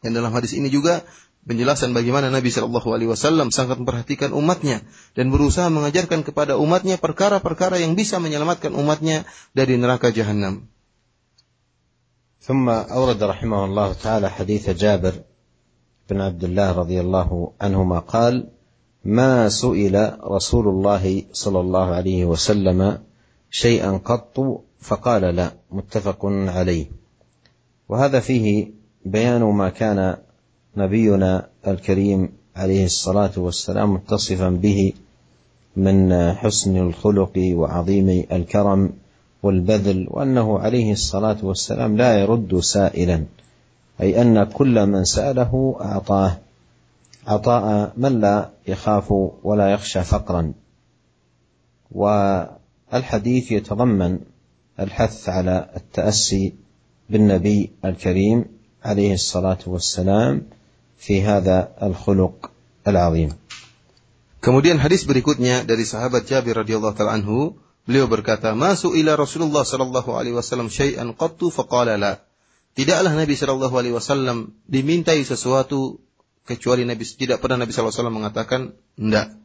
[0.07, 1.03] Dan dalam hadis ini juga
[1.46, 4.86] penjelasan bagaimana Nabi Shallallahu Alaihi Wasallam sangat memperhatikan umatnya
[5.18, 9.26] dan berusaha mengajarkan kepada umatnya perkara-perkara yang bisa menyelamatkan umatnya
[9.58, 10.70] dari neraka jahanam.
[12.42, 15.14] ثم أورد رحمه الله تعالى حديث جابر
[16.10, 17.30] بن عبد الله رضي الله
[17.62, 18.50] عنهما قال
[19.06, 22.98] ما سئل رسول الله صلى الله عليه وسلم
[23.50, 26.86] شيئا قط فقال لا متفق عليه
[27.90, 28.74] وهذا فيه
[29.06, 30.18] بيان ما كان
[30.77, 34.93] نبينا الكريم عليه الصلاة والسلام متصفا به
[35.77, 38.93] من حسن الخلق وعظيم الكرم
[39.43, 43.25] والبذل وأنه عليه الصلاة والسلام لا يرد سائلا
[44.01, 46.39] أي أن كل من سأله أعطاه
[47.27, 49.13] عطاء من لا يخاف
[49.45, 50.53] ولا يخشى فقرا.
[51.93, 54.19] والحديث يتضمن
[54.81, 56.55] الحث على التأسي
[57.11, 58.45] بالنبي الكريم
[58.85, 60.43] عليه الصلاة والسلام
[60.98, 62.52] في هذا الخلق
[62.88, 63.32] العظيم.
[64.42, 70.18] Kemudian hadis berikutnya dari sahabat Jabir radhiyallahu taala anhu, beliau berkata, "Masuk ila Rasulullah sallallahu
[70.18, 72.26] alaihi wasallam syai'an qattu faqala la."
[72.74, 76.02] Tidaklah Nabi sallallahu alaihi wasallam dimintai sesuatu
[76.50, 78.62] kecuali Nabi tidak pernah Nabi sallallahu alaihi wasallam mengatakan
[78.98, 79.38] enggak.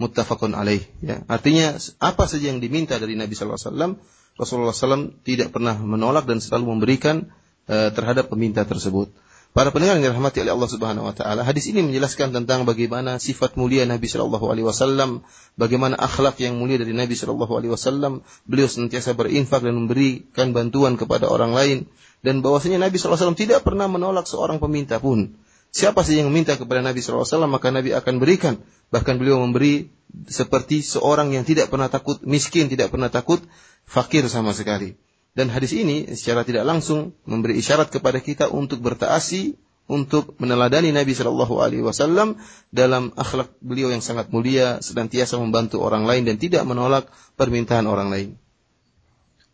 [0.00, 1.20] Muttafaqun alaih ya.
[1.28, 3.92] Artinya apa saja yang diminta dari Nabi sallallahu alaihi wasallam
[4.40, 7.28] Rasulullah SAW tidak pernah menolak dan selalu memberikan
[7.68, 9.12] uh, terhadap peminta tersebut.
[9.57, 13.57] Para pendengar yang dirahmati oleh Allah Subhanahu wa taala, hadis ini menjelaskan tentang bagaimana sifat
[13.57, 15.25] mulia Nabi Shallallahu alaihi wasallam,
[15.57, 18.21] bagaimana akhlak yang mulia dari Nabi Shallallahu alaihi wasallam.
[18.45, 21.89] Beliau senantiasa berinfak dan memberikan bantuan kepada orang lain
[22.21, 25.33] dan bahwasanya Nabi Shallallahu alaihi wasallam tidak pernah menolak seorang peminta pun.
[25.73, 28.61] Siapa saja yang meminta kepada Nabi Shallallahu alaihi wasallam maka Nabi akan berikan.
[28.93, 29.89] Bahkan beliau memberi
[30.29, 33.41] seperti seorang yang tidak pernah takut miskin, tidak pernah takut
[33.89, 35.01] fakir sama sekali.
[35.36, 39.56] Dan hadis ini secara tidak langsung memberi isyarat kepada kita untuk bertaasi
[39.90, 42.38] untuk meneladani Nabi Shallallahu Alaihi Wasallam
[42.70, 48.10] dalam akhlak beliau yang sangat mulia, senantiasa membantu orang lain dan tidak menolak permintaan orang
[48.12, 48.30] lain.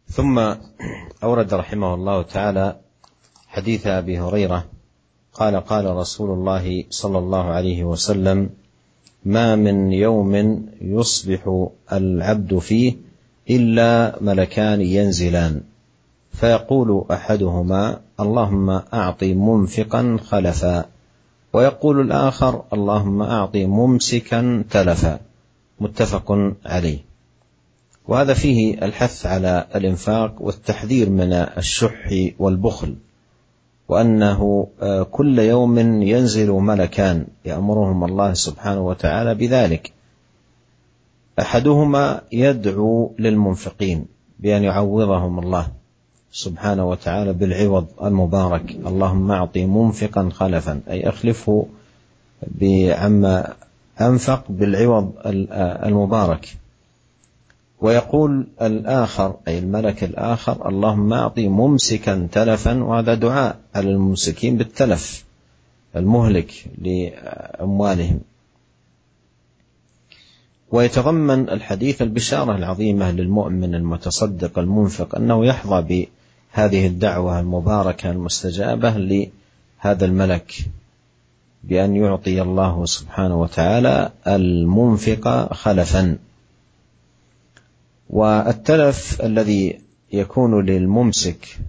[0.08, 0.40] ثم
[1.20, 2.66] أورد رحمه الله تعالى
[3.48, 4.64] حديث أبي هريرة
[5.36, 8.50] قال قال رسول الله صلى الله عليه وسلم
[9.24, 10.32] ما من يوم
[10.80, 12.96] يصبح العبد فيه
[13.50, 15.62] إلا ملكان ينزلان
[16.33, 20.85] فيقول أحدهما اللهم أعط منفقا خلفا
[21.53, 25.19] ويقول الآخر اللهم أعط ممسكا تلفا
[25.79, 26.99] متفق عليه.
[28.07, 32.95] وهذا فيه الحث على الإنفاق والتحذير من الشح والبخل
[33.87, 34.67] وأنه
[35.11, 39.93] كل يوم ينزل ملكان يأمرهم الله سبحانه وتعالى بذلك.
[41.39, 44.05] أحدهما يدعو للمنفقين
[44.39, 45.82] بأن يعوضهم الله.
[46.33, 48.71] سبحانه وتعالى بالعوض المبارك.
[48.71, 51.65] اللهم أعطي منفقا خلفا أي أخلفه
[52.47, 53.53] بعما
[54.01, 56.57] أنفق بالعوض المبارك.
[57.81, 65.25] ويقول الآخر أي الملك الآخر اللهم أعطي ممسكا تلفا وهذا دعاء على الممسكين بالتلف
[65.95, 68.19] المهلك لأموالهم.
[70.71, 75.81] ويتضمن الحديث البشارة العظيمة للمؤمن المتصدق المنفق أنه يحظى
[76.55, 80.53] هذه الدعوة المباركة المستجابة لهذا الملك
[81.63, 86.17] بأن يعطي الله سبحانه وتعالى المنفق خلفا.
[88.09, 89.79] والتلف الذي
[90.11, 91.59] يكون للممسك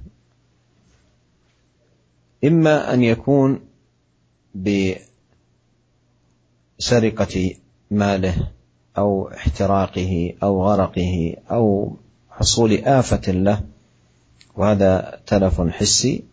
[2.44, 3.61] إما أن يكون
[6.79, 7.55] بسرقة
[7.90, 8.51] ماله
[8.99, 11.97] أو احتراقه أو غرقه أو
[12.31, 13.73] حصول آفة له
[14.57, 16.25] وهذا تلف حسي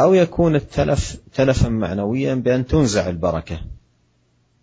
[0.00, 3.60] أو يكون التلف تلفا معنويا بأن تنزع البركة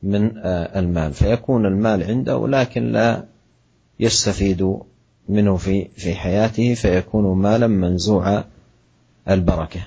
[0.03, 0.31] من
[0.75, 3.25] المال فيكون المال عنده لكن لا
[3.99, 4.77] يستفيد
[5.29, 8.43] منه في في حياته فيكون مالا منزوع
[9.29, 9.81] البركة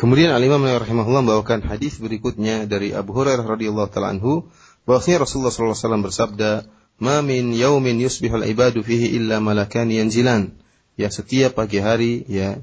[0.00, 4.48] Kemudian Al Imam rahimahullah membawakan hadis berikutnya dari Abu Hurairah radhiyallahu taala anhu
[4.88, 6.50] bahwasanya Rasulullah sallallahu alaihi wasallam bersabda
[7.00, 10.52] Ma min yaumin yusbihul ibadu fihi illa malakan yanzilan.
[11.00, 12.60] Ya setiap pagi hari ya,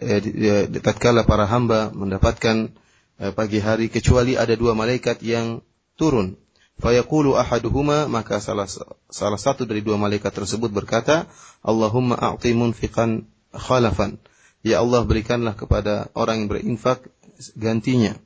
[0.00, 2.72] eh, tatkala para hamba mendapatkan
[3.20, 5.60] eh, pagi hari kecuali ada dua malaikat yang
[6.00, 6.40] turun.
[6.80, 8.64] Fayaqulu ahaduhuma maka salah
[9.12, 11.28] salah satu dari dua malaikat tersebut berkata,
[11.60, 14.16] Allahumma a'ti munfiqan khalafan.
[14.64, 17.04] Ya Allah berikanlah kepada orang yang berinfak
[17.60, 18.16] gantinya.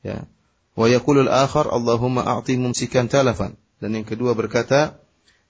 [0.00, 0.24] Ya.
[0.72, 3.60] Wa yaqulul akhar Allahumma a'ti mumsikan talafan.
[3.78, 4.98] Dan yang kedua berkata,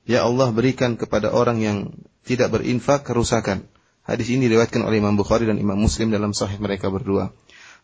[0.08, 1.78] Ya Allah berikan kepada orang yang
[2.24, 3.68] tidak berinfak kerusakan.
[4.08, 7.36] Hadis ini diriwayatkan oleh Imam Bukhari dan Imam Muslim dalam sahih mereka berdua.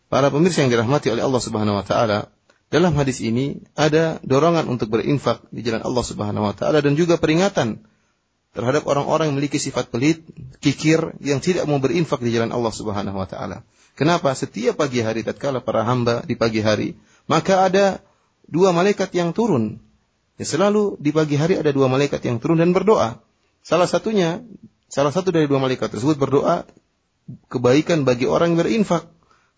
[0.09, 2.33] Para pemirsa yang dirahmati oleh Allah Subhanahu wa taala,
[2.73, 7.21] dalam hadis ini ada dorongan untuk berinfak di jalan Allah Subhanahu wa taala dan juga
[7.21, 7.85] peringatan
[8.57, 10.25] terhadap orang-orang yang memiliki sifat pelit,
[10.65, 13.61] kikir yang tidak mau berinfak di jalan Allah Subhanahu wa taala.
[13.93, 14.33] Kenapa?
[14.33, 16.97] Setiap pagi hari tatkala para hamba di pagi hari,
[17.29, 18.01] maka ada
[18.49, 19.77] dua malaikat yang turun
[20.35, 23.23] Ya, selalu di pagi hari ada dua malaikat yang turun dan berdoa.
[23.63, 24.43] Salah satunya,
[24.91, 26.67] salah satu dari dua malaikat tersebut berdoa
[27.47, 29.07] kebaikan bagi orang yang berinfak.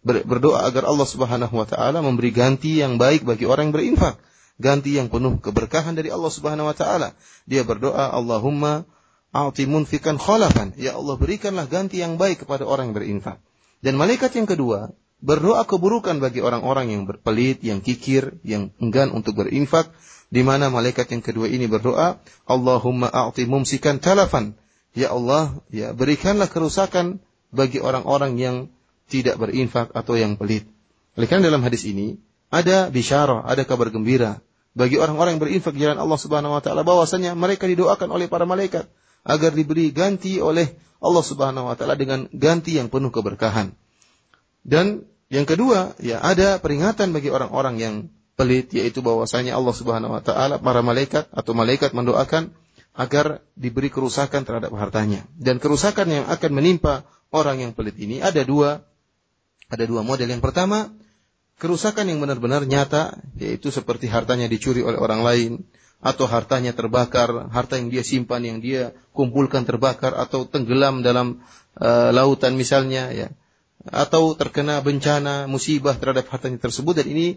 [0.05, 4.21] Berdoa agar Allah Subhanahu wa taala memberi ganti yang baik bagi orang yang berinfak.
[4.61, 7.17] Ganti yang penuh keberkahan dari Allah Subhanahu wa taala.
[7.49, 8.85] Dia berdoa, Allahumma
[9.33, 10.77] a'ti munfikan khalafan.
[10.77, 13.41] Ya Allah berikanlah ganti yang baik kepada orang yang berinfak.
[13.81, 19.41] Dan malaikat yang kedua berdoa keburukan bagi orang-orang yang berpelit, yang kikir, yang enggan untuk
[19.41, 19.89] berinfak
[20.27, 24.59] di mana malaikat yang kedua ini berdoa, Allahumma a'ti mumsikan talafan.
[24.91, 28.55] Ya Allah, ya berikanlah kerusakan bagi orang-orang yang
[29.07, 30.67] tidak berinfak atau yang pelit.
[31.15, 32.19] Oleh karena dalam hadis ini
[32.51, 34.43] ada bisyarah, ada kabar gembira
[34.77, 38.85] bagi orang-orang yang berinfak jalan Allah Subhanahu wa taala bahwasanya mereka didoakan oleh para malaikat
[39.25, 43.73] agar diberi ganti oleh Allah Subhanahu wa taala dengan ganti yang penuh keberkahan.
[44.61, 47.95] Dan yang kedua, ya ada peringatan bagi orang-orang yang
[48.37, 52.53] pelit yaitu bahwasanya Allah Subhanahu wa taala para malaikat atau malaikat mendoakan
[52.93, 55.25] agar diberi kerusakan terhadap hartanya.
[55.33, 58.85] Dan kerusakan yang akan menimpa orang yang pelit ini ada dua
[59.67, 60.29] ada dua model.
[60.29, 60.93] Yang pertama,
[61.59, 65.51] kerusakan yang benar-benar nyata, yaitu seperti hartanya dicuri oleh orang lain,
[65.99, 71.41] atau hartanya terbakar, harta yang dia simpan, yang dia kumpulkan terbakar, atau tenggelam dalam
[71.81, 73.27] uh, lautan misalnya, ya,
[73.85, 77.27] atau terkena bencana, musibah terhadap hartanya tersebut, dan ini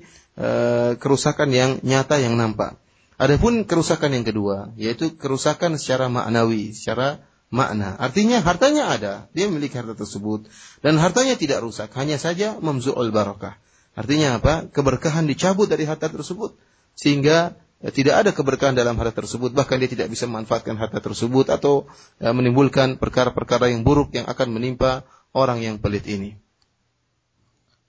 [0.41, 2.81] uh, kerusakan yang nyata yang nampak.
[3.21, 7.21] Adapun kerusakan yang kedua, yaitu kerusakan secara maknawi, secara
[7.53, 7.99] makna.
[8.01, 10.49] Artinya hartanya ada, dia memiliki harta tersebut
[10.81, 13.59] dan hartanya tidak rusak, hanya saja mamzu'ul barakah.
[13.93, 14.71] Artinya apa?
[14.71, 16.57] Keberkahan dicabut dari harta tersebut
[16.95, 21.51] sehingga ya, tidak ada keberkahan dalam harta tersebut, bahkan dia tidak bisa memanfaatkan harta tersebut
[21.51, 21.91] atau
[22.23, 26.37] ya, menimbulkan perkara-perkara yang buruk yang akan menimpa orang yang pelit ini.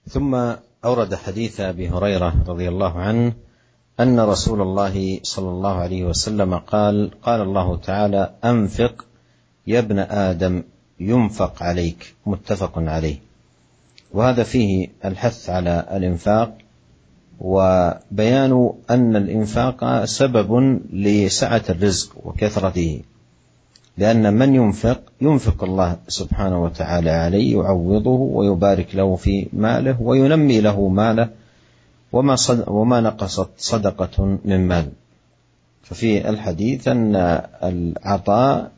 [0.02, 0.34] ثم
[0.84, 3.32] أورد حديث أبي هريرة رضي الله عنه
[4.00, 9.04] أن رسول الله صلى الله عليه وسلم قال قال الله تعالى أنفق
[9.66, 10.62] يا ابن آدم
[11.00, 13.18] ينفق عليك متفق عليه
[14.12, 16.58] وهذا فيه الحث على الإنفاق
[17.40, 23.02] وبيان أن الإنفاق سبب لسعة الرزق وكثرته
[23.98, 30.88] لأن من ينفق ينفق الله سبحانه وتعالى عليه يعوضه ويبارك له في ماله وينمي له
[30.88, 31.28] ماله
[32.12, 34.88] وما وما نقصت صدقة من مال.
[35.82, 37.16] ففي الحديث أن
[37.62, 38.70] العطاء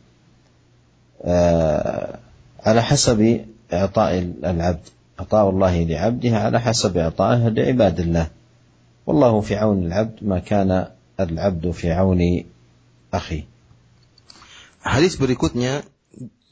[1.25, 2.19] آه،
[2.61, 3.41] على حسب
[3.73, 4.89] إعطاء العبد.
[5.19, 8.27] عطاء الله لعبده على حسب إعطائه لعباد الله.
[9.07, 10.87] والله في عون العبد ما كان
[11.21, 12.45] العبد في عون
[13.15, 13.54] أخيه.
[14.85, 15.81] Hadis berikutnya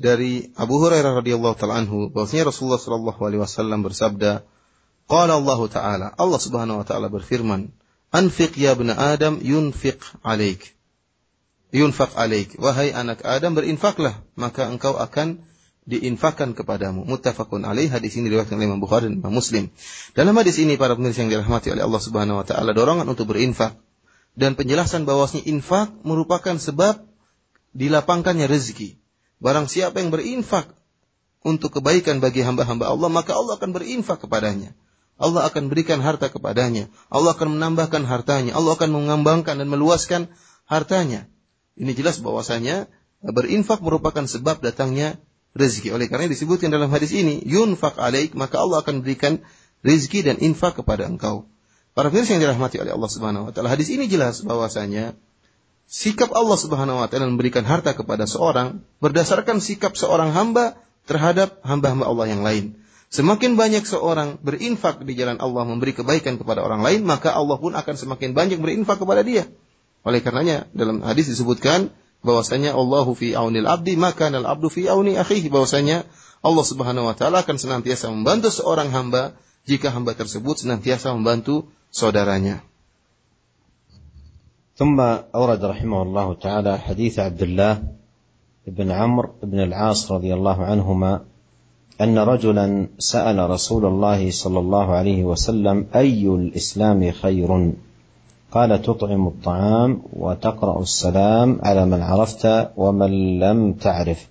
[0.01, 4.49] dari Abu Hurairah radhiyallahu taala anhu bahwasanya Rasulullah sallallahu alaihi wasallam bersabda
[5.13, 7.69] Qala Allah Ta'ala, Allah Subhanahu wa taala berfirman,
[8.15, 10.73] "Anfiq ya ibn Adam yunfiq alaik."
[11.73, 12.57] Yunfaq alaik.
[12.57, 15.45] Wahai anak Adam berinfaklah, maka engkau akan
[15.89, 17.05] diinfakkan kepadamu.
[17.09, 17.89] Muttafaqun alaih.
[17.89, 19.73] Hadis ini diriwayatkan oleh Imam Bukhari dan Imam Muslim.
[20.17, 23.77] Dalam hadis ini para pemirsa yang dirahmati oleh Allah Subhanahu wa taala dorongan untuk berinfak
[24.37, 27.05] dan penjelasan bahwasanya infak merupakan sebab
[27.77, 28.97] dilapangkannya rezeki.
[29.43, 30.71] Barang siapa yang berinfak
[31.43, 34.77] untuk kebaikan bagi hamba-hamba Allah, maka Allah akan berinfak kepadanya.
[35.19, 36.89] Allah akan berikan harta kepadanya.
[37.11, 38.55] Allah akan menambahkan hartanya.
[38.55, 40.31] Allah akan mengembangkan dan meluaskan
[40.67, 41.27] hartanya.
[41.79, 42.91] Ini jelas bahwasanya
[43.23, 45.19] berinfak merupakan sebab datangnya
[45.55, 45.95] rezeki.
[45.95, 49.41] Oleh karena disebutkan dalam hadis ini, yunfak alaik, maka Allah akan berikan
[49.85, 51.47] rezeki dan infak kepada engkau.
[51.93, 55.13] Para pemirsa yang dirahmati oleh Allah Subhanahu wa taala, hadis ini jelas bahwasanya
[55.89, 62.07] sikap Allah Subhanahu wa taala memberikan harta kepada seorang berdasarkan sikap seorang hamba terhadap hamba-hamba
[62.07, 62.65] Allah yang lain.
[63.13, 67.77] Semakin banyak seorang berinfak di jalan Allah memberi kebaikan kepada orang lain, maka Allah pun
[67.77, 69.45] akan semakin banyak berinfak kepada dia.
[70.01, 71.93] Oleh karenanya dalam hadis disebutkan
[72.25, 76.09] bahwasanya Allahu fi aunil abdi maka al abdu fi auni akhihi bahwasanya
[76.41, 79.37] Allah Subhanahu wa taala akan senantiasa membantu seorang hamba
[79.69, 82.65] jika hamba tersebut senantiasa membantu saudaranya.
[84.75, 85.01] ثم
[85.35, 87.83] أورد رحمه الله تعالى حديث عبد الله
[88.67, 91.21] بن عمرو بن العاص رضي الله عنهما
[92.01, 97.73] أن رجلا سأل رسول الله صلى الله عليه وسلم أي الإسلام خير؟
[98.53, 104.29] قال تطعم الطعام وتقرأ السلام على من عرفت ومن لم تعرف.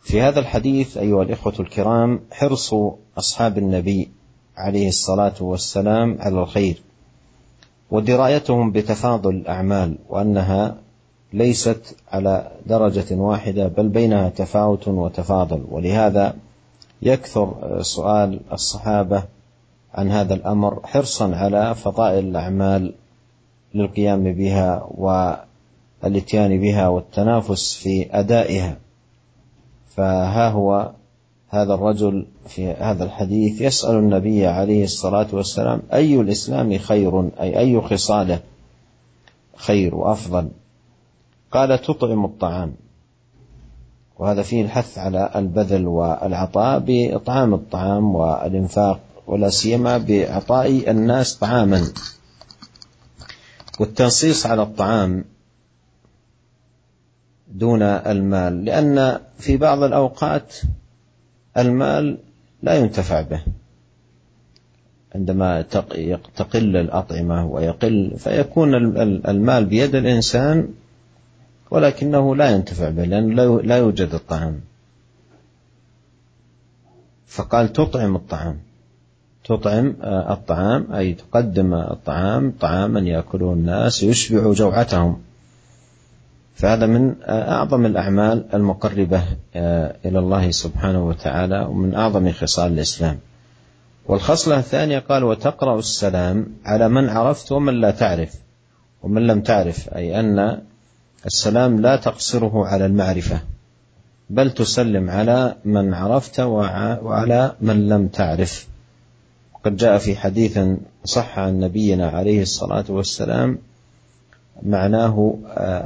[0.00, 2.74] في هذا الحديث أيها الإخوة الكرام حرص
[3.18, 4.10] أصحاب النبي
[4.56, 6.82] عليه الصلاة والسلام على الخير.
[7.92, 10.76] ودرايتهم بتفاضل الأعمال وأنها
[11.32, 15.64] ليست على درجة واحدة بل بينها تفاوت وتفاضل.
[15.70, 16.34] ولهذا
[17.02, 19.22] يكثر سؤال الصحابة
[19.94, 22.94] عن هذا الأمر حرصا على فضائل الأعمال
[23.74, 28.76] للقيام بها والاتيان بها والتنافس في أدائها.
[29.96, 30.90] فها هو
[31.54, 37.80] هذا الرجل في هذا الحديث يسأل النبي عليه الصلاة والسلام أي الإسلام خير؟ أي أي
[37.80, 38.40] خصاله؟
[39.56, 40.48] خير وأفضل.
[41.50, 42.74] قال تطعم الطعام.
[44.18, 51.84] وهذا فيه الحث على البذل والعطاء بإطعام الطعام والإنفاق ولا سيما بإعطاء الناس طعاما.
[53.80, 55.24] والتنصيص على الطعام
[57.48, 60.54] دون المال لأن في بعض الأوقات
[61.58, 62.18] المال
[62.62, 63.42] لا ينتفع به.
[65.14, 65.62] عندما
[66.36, 68.74] تقل الأطعمة ويقل فيكون
[69.28, 70.68] المال بيد الإنسان
[71.70, 73.30] ولكنه لا ينتفع به لأن
[73.68, 74.60] لا يوجد الطعام.
[77.26, 78.58] فقال تطعم الطعام.
[79.44, 85.20] تطعم الطعام أي تقدم الطعام طعاما يأكله الناس يشبع جوعتهم.
[86.54, 89.22] فهذا من أعظم الأعمال المقربة
[90.04, 93.18] إلى الله سبحانه وتعالى ومن أعظم خصال الإسلام.
[94.06, 98.34] والخصلة الثانية قال وتقرأ السلام على من عرفت ومن لا تعرف.
[99.02, 100.58] ومن لم تعرف أي أن
[101.26, 103.40] السلام لا تقصره على المعرفة
[104.30, 108.68] بل تسلم على من عرفت وعلى من لم تعرف.
[109.64, 110.58] قد جاء في حديث
[111.04, 113.58] صح عن نبينا عليه الصلاة والسلام
[114.63, 115.37] معناه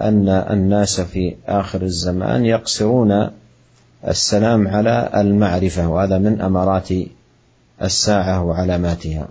[0.01, 3.31] أن الناس في آخر الزمان يقصرون
[4.07, 6.89] السلام على المعرفة وهذا من أمارات
[7.81, 9.27] الساعة وعلاماتها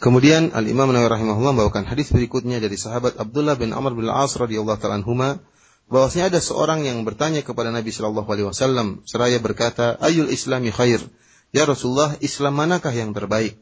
[0.00, 4.32] Kemudian Al Imam Nawawi rahimahullah membawakan hadis berikutnya dari sahabat Abdullah bin Amr bin Al-As
[4.32, 5.44] radhiyallahu taala anhuma
[5.92, 11.04] bahwasanya ada seorang yang bertanya kepada Nabi Shallallahu alaihi wasallam seraya berkata, "Ayul Islami khair?"
[11.52, 13.60] Ya Rasulullah, Islam manakah yang terbaik?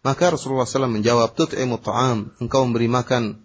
[0.00, 3.44] Maka Rasulullah SAW menjawab, "Tut'imu ta'am." Engkau memberi makan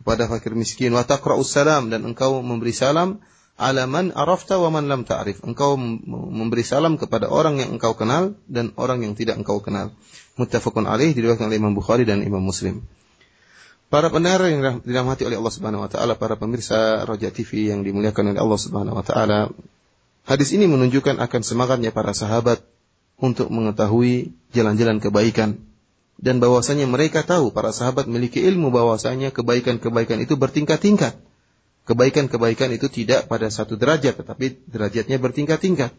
[0.00, 3.20] kepada fakir miskin, wa taqra'us salam dan engkau memberi salam
[3.60, 5.44] ala man arafta wa man lam ta'rif.
[5.44, 9.92] Engkau memberi salam kepada orang yang engkau kenal dan orang yang tidak engkau kenal.
[10.40, 12.80] Muttafaqun alaih diriwayatkan oleh Imam Bukhari dan Imam Muslim.
[13.92, 18.32] Para pendengar yang dirahmati oleh Allah Subhanahu wa taala, para pemirsa Roja TV yang dimuliakan
[18.32, 19.52] oleh Allah Subhanahu wa taala,
[20.24, 22.64] hadis ini menunjukkan akan semangatnya para sahabat
[23.20, 25.69] untuk mengetahui jalan-jalan kebaikan
[26.20, 31.16] dan bahwasanya mereka tahu para sahabat memiliki ilmu bahwasanya kebaikan-kebaikan itu bertingkat-tingkat
[31.90, 35.90] kebaikan-kebaikan itu tidak pada satu derajat, tetapi derajatnya bertingkat-tingkat.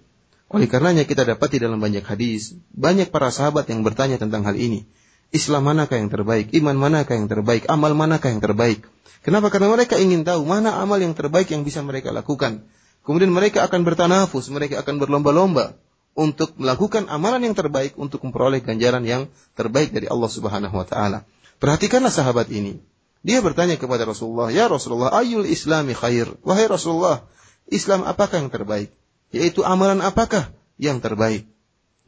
[0.47, 4.55] Oleh karenanya kita dapat di dalam banyak hadis, banyak para sahabat yang bertanya tentang hal
[4.55, 4.88] ini.
[5.36, 6.51] Islam manakah yang terbaik?
[6.55, 7.67] Iman manakah yang terbaik?
[7.67, 8.88] Amal manakah yang terbaik?
[9.24, 9.47] Kenapa?
[9.51, 12.67] Karena mereka ingin tahu mana amal yang terbaik yang bisa mereka lakukan.
[13.03, 15.76] Kemudian mereka akan bertanafus, mereka akan berlomba-lomba
[16.12, 21.24] untuk melakukan amalan yang terbaik untuk memperoleh ganjaran yang terbaik dari Allah Subhanahu wa taala.
[21.62, 22.84] Perhatikanlah sahabat ini.
[23.22, 27.24] Dia bertanya kepada Rasulullah, "Ya Rasulullah, ayul islami khair?" Wahai Rasulullah,
[27.70, 28.89] Islam apakah yang terbaik?
[29.32, 30.51] Yaitu amalan apakah
[30.82, 31.47] yang terbaik?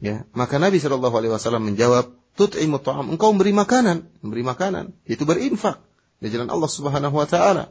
[0.02, 5.22] Ya, maka Nabi Shallallahu alaihi wasallam menjawab, "Tut'imu ta'am." Engkau memberi makanan, memberi makanan, itu
[5.22, 5.80] berinfak
[6.18, 7.70] di jalan Allah Subhanahu wa taala.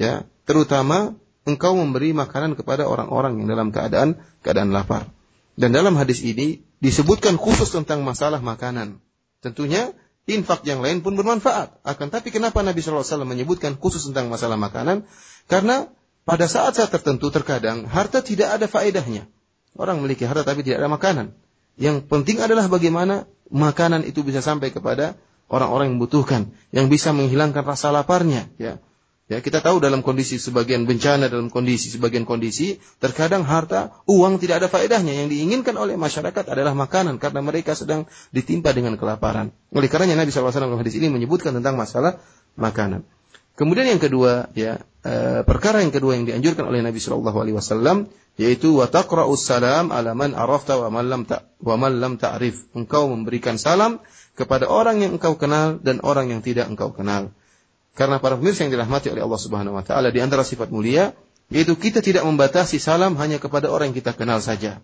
[0.00, 1.14] Ya, terutama
[1.44, 5.12] engkau memberi makanan kepada orang-orang yang dalam keadaan keadaan lapar.
[5.58, 9.02] Dan dalam hadis ini disebutkan khusus tentang masalah makanan.
[9.42, 9.90] Tentunya
[10.30, 11.82] infak yang lain pun bermanfaat.
[11.82, 15.10] Akan tapi kenapa Nabi SAW menyebutkan khusus tentang masalah makanan?
[15.50, 15.90] Karena
[16.22, 19.26] pada saat-saat tertentu terkadang harta tidak ada faedahnya.
[19.74, 21.26] Orang memiliki harta tapi tidak ada makanan.
[21.74, 25.18] Yang penting adalah bagaimana makanan itu bisa sampai kepada
[25.50, 28.78] orang-orang yang membutuhkan, yang bisa menghilangkan rasa laparnya, ya.
[29.28, 34.64] Ya, kita tahu dalam kondisi sebagian bencana, dalam kondisi sebagian kondisi, terkadang harta, uang tidak
[34.64, 35.12] ada faedahnya.
[35.12, 39.52] Yang diinginkan oleh masyarakat adalah makanan karena mereka sedang ditimpa dengan kelaparan.
[39.76, 42.24] Oleh karenanya Nabi SAW dalam hadis ini menyebutkan tentang masalah
[42.56, 43.04] makanan.
[43.52, 48.08] Kemudian yang kedua, ya e, perkara yang kedua yang dianjurkan oleh Nabi Shallallahu Alaihi Wasallam
[48.38, 52.70] yaitu wataqra'us salam ala man arafta wa man lam ta wa man lam ta'rif.
[52.72, 54.00] Engkau memberikan salam
[54.38, 57.34] kepada orang yang engkau kenal dan orang yang tidak engkau kenal.
[57.97, 61.13] Karena para pemirsa yang dirahmati oleh Allah Subhanahu wa taala di antara sifat mulia
[61.53, 64.81] yaitu kita tidak membatasi salam hanya kepada orang yang kita kenal saja.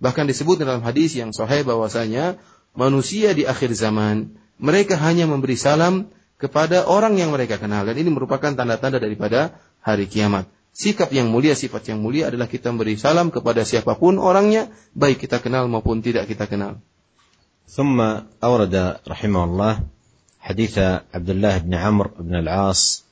[0.00, 2.36] Bahkan disebut dalam hadis yang sahih bahwasanya
[2.76, 8.12] manusia di akhir zaman mereka hanya memberi salam kepada orang yang mereka kenal dan ini
[8.12, 10.48] merupakan tanda-tanda daripada hari kiamat.
[10.70, 15.42] Sikap yang mulia, sifat yang mulia adalah kita memberi salam kepada siapapun orangnya, baik kita
[15.42, 16.80] kenal maupun tidak kita kenal.
[17.70, 18.02] ثم
[18.42, 18.74] أورد
[19.06, 19.72] رحمه الله
[20.45, 20.77] حديث
[21.13, 23.05] عبد الله بن عمرو بن العاص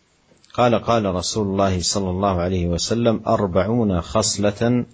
[0.54, 4.86] قال قال رسول الله صلى الله عليه وسلم أربعون خصلة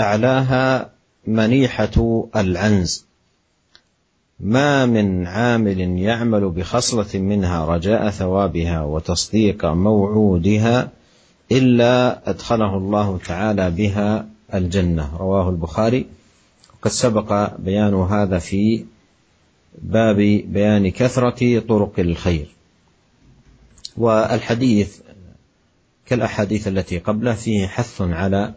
[0.00, 0.90] أعلاها
[1.26, 3.06] منيحة العنز.
[4.40, 10.90] ما من عامل يعمل بخصلة منها رجاء ثوابها وتصديق موعودها
[11.52, 15.16] إلا أدخله الله تعالى بها الجنة.
[15.16, 16.06] رواه البخاري.
[16.74, 18.84] وقد سبق بيان هذا في
[19.82, 20.16] باب
[20.46, 22.46] بيان كثرة طرق الخير.
[23.96, 24.98] والحديث
[26.06, 28.54] كالأحاديث التي قبله فيه حث على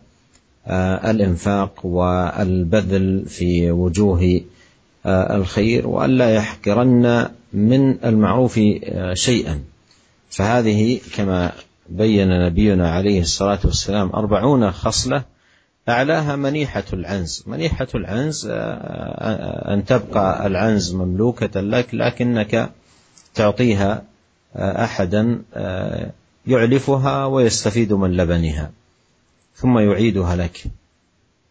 [1.11, 4.41] الإنفاق والبذل في وجوه
[5.05, 8.59] الخير وألا يحقرن من المعروف
[9.13, 9.63] شيئا.
[10.29, 11.51] فهذه كما
[11.89, 15.23] بين نبينا عليه الصلاة والسلام أربعون خصلة
[15.89, 17.43] أعلاها منيحة العنز.
[17.47, 18.47] منيحة العنز
[19.71, 22.71] أن تبقى العنز مملوكة لك لكنك
[23.35, 24.03] تعطيها
[24.55, 25.41] أحدا
[26.47, 28.71] يعلفها ويستفيد من لبنها
[29.55, 30.63] ثم يعيدها لك.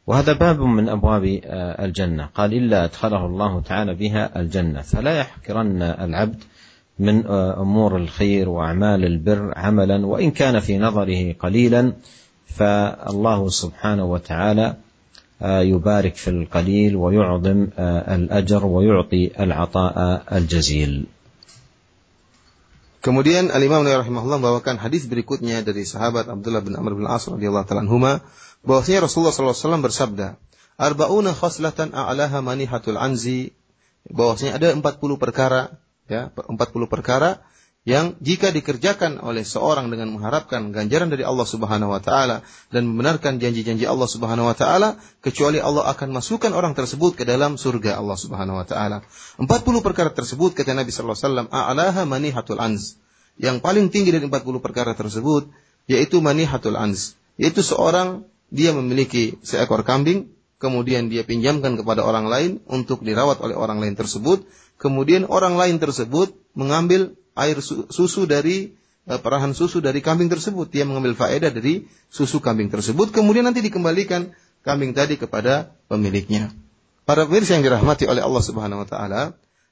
[0.07, 1.41] وهذا باب من أبواب
[1.81, 2.27] الجنة.
[2.35, 4.81] قال إلا أدخله الله تعالى بها الجنة.
[4.81, 6.45] فلا يحقرن العبد
[6.99, 11.93] من أمور الخير وأعمال البر عملا وإن كان في نظره قليلا
[12.47, 14.77] فالله سبحانه وتعالى
[15.43, 21.07] يبارك في القليل ويعظم الاجر ويعطي العطاء الجزيل.
[23.07, 27.63] Kemudian Al-Imam Nawawi rahimahullah membawakan hadis berikutnya dari sahabat Abdullah bin Amr bin As radhiyallahu
[27.63, 28.19] taala anhuma
[28.67, 30.35] bahwasanya Rasulullah SAW bersabda,
[30.75, 33.55] "Arba'una khoslatan a'laha manihatul anzi."
[34.11, 35.79] Bahwasanya ada 40 perkara,
[36.11, 37.47] ya, 40 perkara
[37.87, 42.43] yang jika dikerjakan oleh seorang dengan mengharapkan ganjaran dari Allah Subhanahu wa taala
[42.75, 47.55] dan membenarkan janji-janji Allah Subhanahu wa taala kecuali Allah akan masukkan orang tersebut ke dalam
[47.55, 49.07] surga Allah Subhanahu wa taala.
[49.39, 49.47] 40
[49.87, 52.99] perkara tersebut kata Nabi sallallahu alaihi wasallam a'laha manihatul anz.
[53.39, 55.47] Yang paling tinggi dari 40 perkara tersebut
[55.87, 62.51] yaitu manihatul anz, yaitu seorang dia memiliki seekor kambing kemudian dia pinjamkan kepada orang lain
[62.67, 64.49] untuk dirawat oleh orang lain tersebut,
[64.81, 68.75] kemudian orang lain tersebut mengambil air susu dari
[69.07, 70.73] uh, perahan susu dari kambing tersebut.
[70.73, 73.13] Dia mengambil faedah dari susu kambing tersebut.
[73.13, 74.33] Kemudian nanti dikembalikan
[74.67, 76.51] kambing tadi kepada pemiliknya.
[77.07, 79.23] Para pemirsa yang dirahmati oleh Allah Subhanahu wa taala,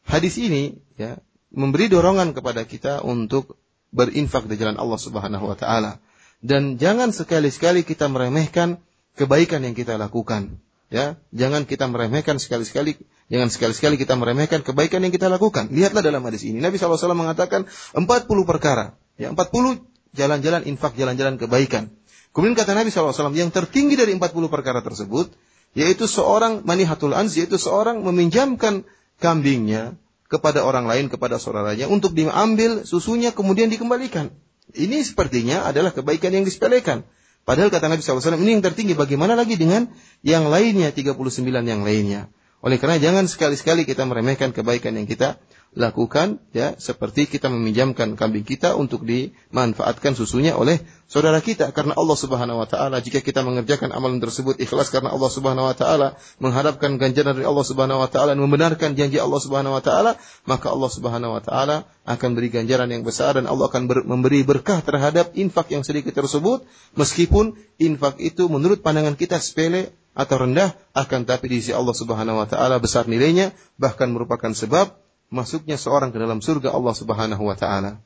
[0.07, 1.19] hadis ini ya
[1.51, 3.59] memberi dorongan kepada kita untuk
[3.91, 5.99] berinfak di jalan Allah Subhanahu wa taala.
[6.45, 8.79] Dan jangan sekali-sekali kita meremehkan
[9.19, 10.61] kebaikan yang kita lakukan.
[10.93, 13.01] Ya, jangan kita meremehkan sekali-sekali,
[13.33, 15.73] jangan sekali-sekali kita meremehkan kebaikan yang kita lakukan.
[15.73, 18.05] Lihatlah dalam hadis ini, Nabi SAW mengatakan 40
[18.45, 21.91] perkara, ya 40 jalan-jalan infak, jalan-jalan kebaikan.
[22.35, 25.31] Kemudian kata Nabi SAW, yang tertinggi dari 40 perkara tersebut,
[25.79, 28.87] yaitu seorang manihatul anz, yaitu seorang meminjamkan
[29.23, 29.95] kambingnya
[30.27, 34.35] kepada orang lain, kepada saudaranya, untuk diambil susunya kemudian dikembalikan.
[34.75, 37.07] Ini sepertinya adalah kebaikan yang disepelekan.
[37.45, 38.97] Padahal kata Nabi SAW, ini yang tertinggi.
[38.97, 39.93] Bagaimana lagi dengan
[40.25, 42.33] yang lainnya, 39 yang lainnya.
[42.65, 45.37] Oleh karena jangan sekali-sekali kita meremehkan kebaikan yang kita
[45.75, 50.79] lakukan ya seperti kita meminjamkan kambing kita untuk dimanfaatkan susunya oleh
[51.11, 51.75] saudara kita.
[51.75, 55.75] Karena Allah Subhanahu wa taala jika kita mengerjakan amalan tersebut ikhlas karena Allah Subhanahu wa
[55.75, 60.15] taala mengharapkan ganjaran dari Allah Subhanahu wa taala dan membenarkan janji Allah Subhanahu wa taala
[60.47, 64.47] maka Allah Subhanahu wa taala akan beri ganjaran yang besar dan Allah akan ber, memberi
[64.47, 66.63] berkah terhadap infak yang sedikit tersebut.
[66.95, 72.39] Meskipun infak itu menurut pandangan kita sepele atau rendah akan tapi di sisi Allah Subhanahu
[72.39, 75.04] wa taala besar nilainya bahkan merupakan sebab
[75.35, 77.99] masuknya seorang ke dalam surga Allah Subhanahu wa taala.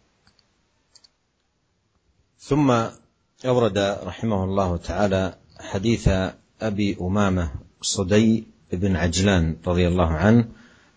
[2.49, 2.71] ثم
[3.45, 6.09] أورد رحمه الله تعالى حديث
[6.63, 7.51] أبي أمامة
[7.83, 10.45] صدي بن عجلان رضي الله عنه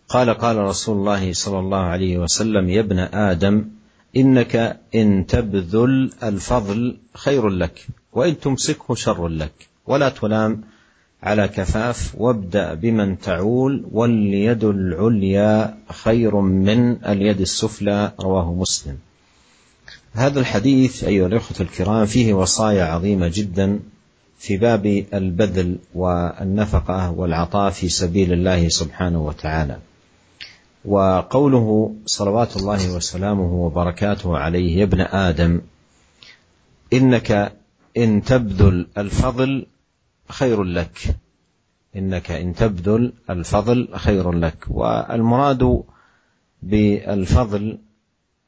[0.10, 3.56] قال قال رسول الله صلى الله عليه وسلم يا ابن آدم
[4.16, 10.64] إنك إن تبذل الفضل خير لك وإن تمسكه شر لك ولا تلام
[11.24, 18.98] على كفاف وابدأ بمن تعول واليد العليا خير من اليد السفلى رواه مسلم.
[20.14, 23.80] هذا الحديث أيها الأخوة الكرام فيه وصايا عظيمة جدا
[24.40, 29.78] في باب البذل والنفقة والعطاء في سبيل الله سبحانه وتعالى.
[30.86, 35.62] وقوله صلوات الله وسلامه وبركاته عليه يا ابن آدم
[36.94, 37.54] إنك
[37.98, 39.66] إن تبذل الفضل
[40.32, 41.16] خير لك.
[41.96, 44.66] إنك إن تبذل الفضل خير لك.
[44.68, 45.84] والمراد
[46.62, 47.78] بالفضل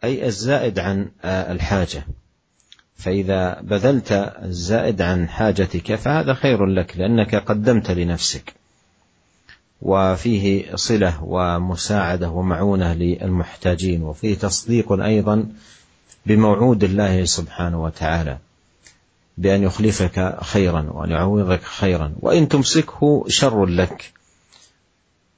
[0.03, 2.05] أي الزائد عن الحاجة.
[2.95, 4.11] فإذا بذلت
[4.43, 8.53] الزائد عن حاجتك فهذا خير لك لأنك قدمت لنفسك.
[9.81, 15.47] وفيه صلة ومساعدة ومعونة للمحتاجين وفيه تصديق أيضا
[16.25, 18.37] بموعود الله سبحانه وتعالى.
[19.37, 22.13] بأن يخلفك خيرا وأن يعوضك خيرا.
[22.19, 24.13] وإن تمسكه شر لك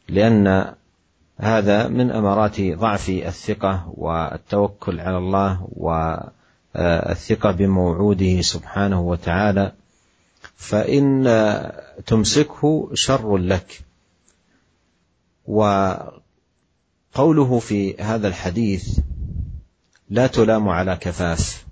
[0.09, 0.73] لأن
[1.37, 5.67] هذا من أمارات ضعف الثقة والتوكل على الله
[6.75, 9.71] والثقة بموعوده سبحانه وتعالى.
[10.55, 11.23] فإن
[12.05, 13.81] تمسكه شر لك.
[15.47, 16.19] وقوله
[17.59, 18.99] في هذا الحديث
[20.09, 21.64] لا تلام على كفاف.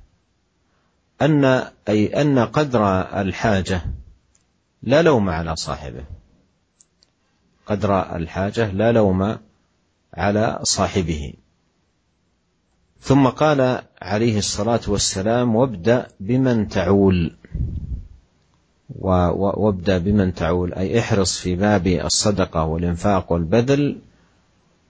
[1.26, 3.82] أن أي أن قدر الحاجة
[4.84, 6.04] لا لوم على صاحبه.
[7.66, 9.38] قدر الحاجة لا لوم
[10.14, 11.34] على صاحبه.
[13.02, 17.36] ثم قال عليه الصلاة والسلام وابدأ بمن تعول.
[19.00, 23.98] وابدأ بمن تعول أي احرص في باب الصدقة والإنفاق والبذل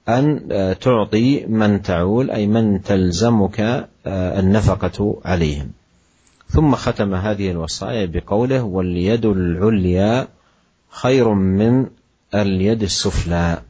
[0.10, 0.50] أن
[0.82, 5.72] تعطي من تعول أي من تلزمك النفقة عليهم.
[6.54, 10.28] ثم ختم هذه الوصايا بقوله واليد العليا
[10.90, 11.88] خير من
[12.36, 13.62] اليد السفلى.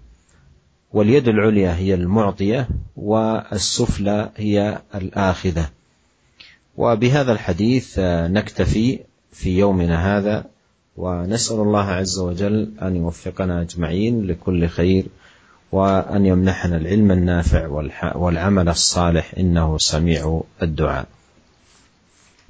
[0.93, 5.69] واليد العليا هي المعطية والسفلى هي الآخذة.
[6.77, 7.99] وبهذا الحديث
[8.37, 8.99] نكتفي
[9.31, 10.45] في يومنا هذا
[10.97, 15.05] ونسأل الله عز وجل أن يوفقنا أجمعين لكل خير
[15.71, 17.67] وأن يمنحنا العلم النافع
[18.15, 21.07] والعمل الصالح إنه سميع الدعاء.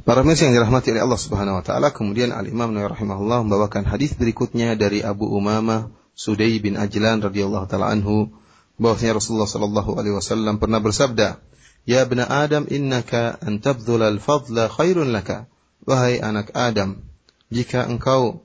[0.03, 3.87] Para pemirsa yang dirahmati oleh Allah Subhanahu wa taala, kemudian Al Imam Nawawi rahimahullah membawakan
[3.87, 8.27] hadis berikutnya dari Abu Umamah Sudai bin Ajlan radhiyallahu taala anhu
[8.75, 11.39] bahwasanya Rasulullah sallallahu alaihi wasallam pernah bersabda,
[11.87, 15.47] "Ya bani Adam, innaka an al-fadla khairun laka."
[15.87, 17.07] Wahai anak Adam,
[17.47, 18.43] jika engkau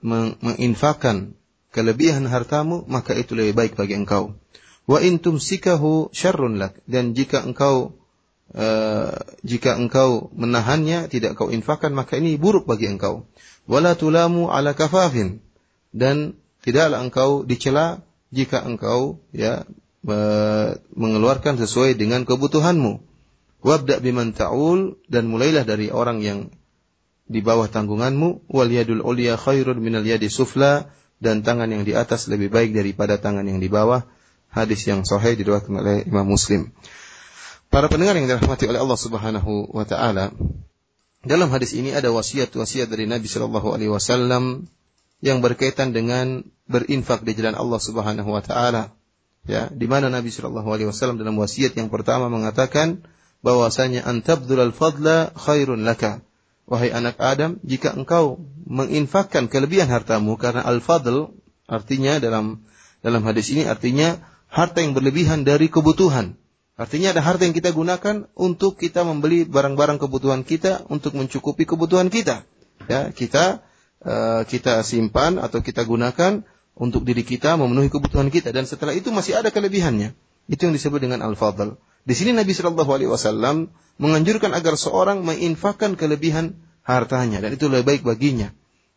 [0.00, 1.36] menginfakkan
[1.68, 4.36] kelebihan hartamu, maka itu lebih baik bagi engkau.
[4.88, 6.80] Wa in tumsikahu syarrun lak.
[6.88, 7.96] Dan jika engkau
[8.52, 13.24] uh, jika engkau menahannya tidak kau infakkan maka ini buruk bagi engkau.
[13.64, 15.40] Wala tulamu ala kafafin.
[15.94, 19.64] Dan tidaklah engkau dicela jika engkau ya
[20.92, 23.00] mengeluarkan sesuai dengan kebutuhanmu.
[23.64, 26.52] Wabda biman ta'ul dan mulailah dari orang yang
[27.24, 28.52] di bawah tanggunganmu.
[28.52, 30.92] Wal yadul ulya khairun minal yadi sufla
[31.24, 34.04] dan tangan yang di atas lebih baik daripada tangan yang di bawah.
[34.52, 36.70] Hadis yang sahih diriwayatkan oleh Imam Muslim
[37.74, 40.30] Para pendengar yang dirahmati oleh Allah Subhanahu wa taala,
[41.26, 44.70] dalam hadis ini ada wasiat-wasiat dari Nabi Shallallahu alaihi wasallam
[45.18, 48.94] yang berkaitan dengan berinfak di jalan Allah Subhanahu wa taala.
[49.50, 53.02] Ya, di mana Nabi Shallallahu alaihi wasallam dalam wasiat yang pertama mengatakan
[53.42, 56.22] bahwasanya antabdul al-fadla khairun laka.
[56.70, 58.38] Wahai anak Adam, jika engkau
[58.70, 61.34] menginfakkan kelebihan hartamu karena al-fadl
[61.66, 62.70] artinya dalam
[63.02, 66.38] dalam hadis ini artinya harta yang berlebihan dari kebutuhan
[66.74, 72.10] Artinya ada harta yang kita gunakan untuk kita membeli barang-barang kebutuhan kita untuk mencukupi kebutuhan
[72.10, 72.42] kita.
[72.90, 73.62] Ya, kita
[74.02, 76.42] uh, kita simpan atau kita gunakan
[76.74, 80.18] untuk diri kita memenuhi kebutuhan kita dan setelah itu masih ada kelebihannya.
[80.50, 81.78] Itu yang disebut dengan al-fadl.
[82.04, 87.86] Di sini Nabi Shallallahu alaihi wasallam menganjurkan agar seorang menginfakkan kelebihan hartanya dan itu lebih
[87.86, 88.50] baik baginya.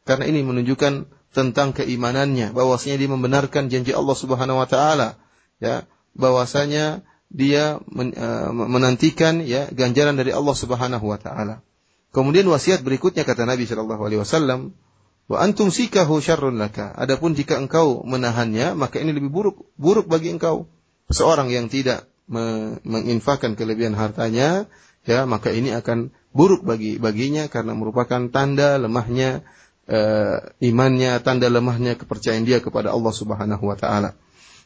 [0.04, 5.22] Karena ini menunjukkan tentang keimanannya bahwasanya dia membenarkan janji Allah Subhanahu wa taala
[5.62, 5.86] ya
[6.18, 11.60] bahwasanya dia eh, menantikan ya ganjaran dari Allah Subhanahu wa taala.
[12.16, 14.74] Kemudian wasiat berikutnya kata Nabi Shallallahu alaihi wasallam,
[15.28, 20.32] "Wa antum sikahu syarrun laka." Adapun jika engkau menahannya, maka ini lebih buruk buruk bagi
[20.32, 20.72] engkau.
[21.12, 24.68] Seorang yang tidak menginfakkan kelebihan hartanya,
[25.08, 29.48] ya maka ini akan buruk bagi baginya karena merupakan tanda lemahnya
[29.88, 34.20] uh, imannya, tanda lemahnya kepercayaan dia kepada Allah Subhanahu wa taala.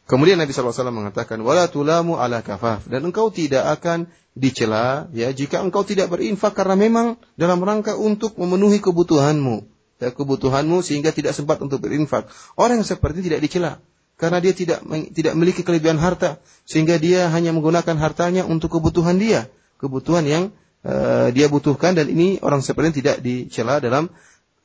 [0.10, 2.89] Kemudian Nabi SAW mengatakan, wala tulamu ala kafaf.
[2.89, 8.39] Dan engkau tidak akan dicela ya jika engkau tidak berinfak karena memang dalam rangka untuk
[8.39, 9.68] memenuhi kebutuhanmu.
[10.02, 12.26] Ya, kebutuhanmu sehingga tidak sempat untuk berinfak.
[12.58, 13.78] Orang yang seperti tidak dicela
[14.18, 14.82] karena dia tidak
[15.14, 19.45] tidak memiliki kelebihan harta sehingga dia hanya menggunakan hartanya untuk kebutuhan dia,
[19.78, 20.43] kebutuhan yang
[20.86, 24.10] uh, dia butuhkan dan ini orang seperti tidak dicela dalam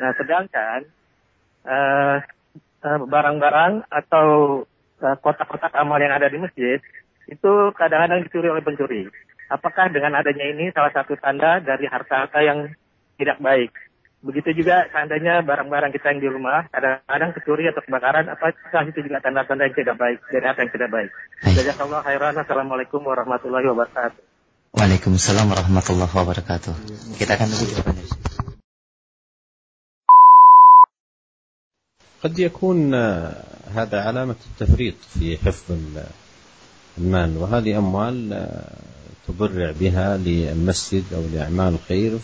[0.03, 0.80] Nah, sedangkan
[1.63, 2.17] uh,
[2.84, 4.28] uh, barang-barang atau
[4.99, 6.84] kotak-kotak uh, amal yang ada di masjid
[7.32, 9.07] itu kadang-kadang dicuri oleh pencuri.
[9.47, 12.67] Apakah dengan adanya ini salah satu tanda dari harta-harta yang
[13.15, 13.72] tidak baik?
[14.24, 19.20] Begitu juga seandainya barang-barang kita yang di rumah, kadang-kadang kecuri atau kebakaran, apakah itu juga
[19.20, 21.11] tanda-tanda yang tidak baik, dari apa yang tidak baik.
[21.45, 22.34] Jazakallah khairan.
[22.40, 24.20] Assalamualaikum warahmatullahi wabarakatuh.
[24.80, 26.72] Waalaikumsalam warahmatullahi wabarakatuh.
[27.20, 28.11] Kita akan lebih depan dari
[32.24, 32.95] قد يكون
[33.74, 35.76] هذا علامة التفريط في حفظ
[36.99, 38.49] المال وهذه أموال
[39.28, 42.18] تبرع بها للمسجد أو لأعمال الخير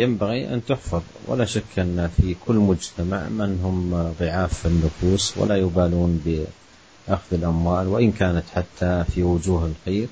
[0.00, 1.02] فينبغي أن تحفظ.
[1.28, 8.12] ولا شك أن في كل مجتمع من هم ضعاف النفوس ولا يبالون بأخذ الأموال وإن
[8.12, 10.08] كانت حتى في وجوه الخير.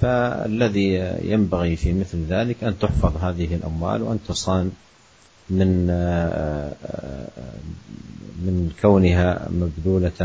[0.00, 4.70] فالذي ينبغي في مثل ذلك أن تحفظ هذه الأموال وأن تصان
[5.50, 5.86] من
[8.46, 10.20] من كونها مبذولة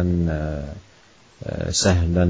[1.69, 2.27] سهلا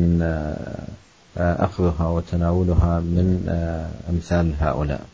[1.37, 3.27] أخذها وتناولها من
[4.09, 5.05] أمثال هؤلاء.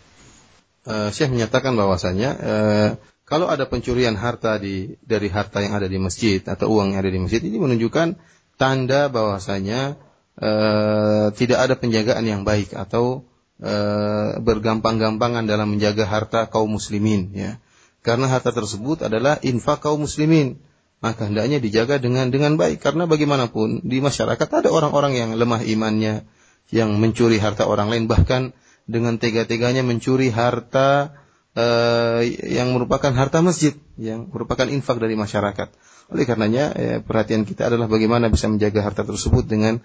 [1.13, 2.89] Syekh menyatakan bahwasanya uh,
[3.29, 7.11] kalau ada pencurian harta di dari harta yang ada di masjid atau uang yang ada
[7.13, 8.17] di masjid ini menunjukkan
[8.57, 10.01] tanda bahwasanya
[10.41, 13.29] uh, tidak ada penjagaan yang baik atau
[13.61, 17.61] uh, bergampang-gampangan dalam menjaga harta kaum muslimin ya.
[17.99, 20.59] Karena harta tersebut adalah infak kaum muslimin.
[20.99, 22.79] Maka hendaknya dijaga dengan dengan baik.
[22.83, 26.27] Karena bagaimanapun di masyarakat ada orang-orang yang lemah imannya
[26.71, 28.07] yang mencuri harta orang lain.
[28.07, 28.55] Bahkan
[28.89, 31.13] dengan tega-teganya mencuri harta
[31.53, 35.69] uh, yang merupakan harta masjid yang merupakan infak dari masyarakat.
[36.09, 39.77] Oleh karenanya ya, perhatian kita adalah bagaimana bisa menjaga harta tersebut dengan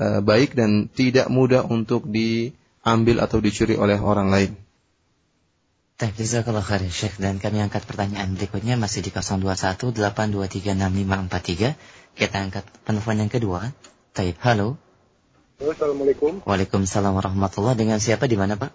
[0.00, 4.56] uh, baik dan tidak mudah untuk diambil atau dicuri oleh orang lain.
[5.98, 11.74] Jazakallah Syekh dan kami angkat pertanyaan berikutnya masih di 0218236543.
[12.14, 13.74] Kita angkat penelpon yang kedua.
[14.14, 14.78] Taib, halo.
[15.58, 16.46] Assalamualaikum.
[16.46, 17.74] Waalaikumsalam warahmatullah.
[17.74, 18.70] Dengan siapa di mana, Pak?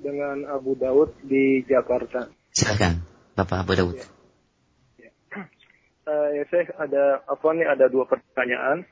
[0.00, 2.32] Dengan Abu Daud di Jakarta.
[2.48, 3.04] Silakan,
[3.36, 4.00] Bapak Abu Daud.
[4.00, 4.08] Ya.
[5.04, 5.12] Ya.
[6.08, 8.88] Uh, ya, saya ada apa nih ada dua pertanyaan.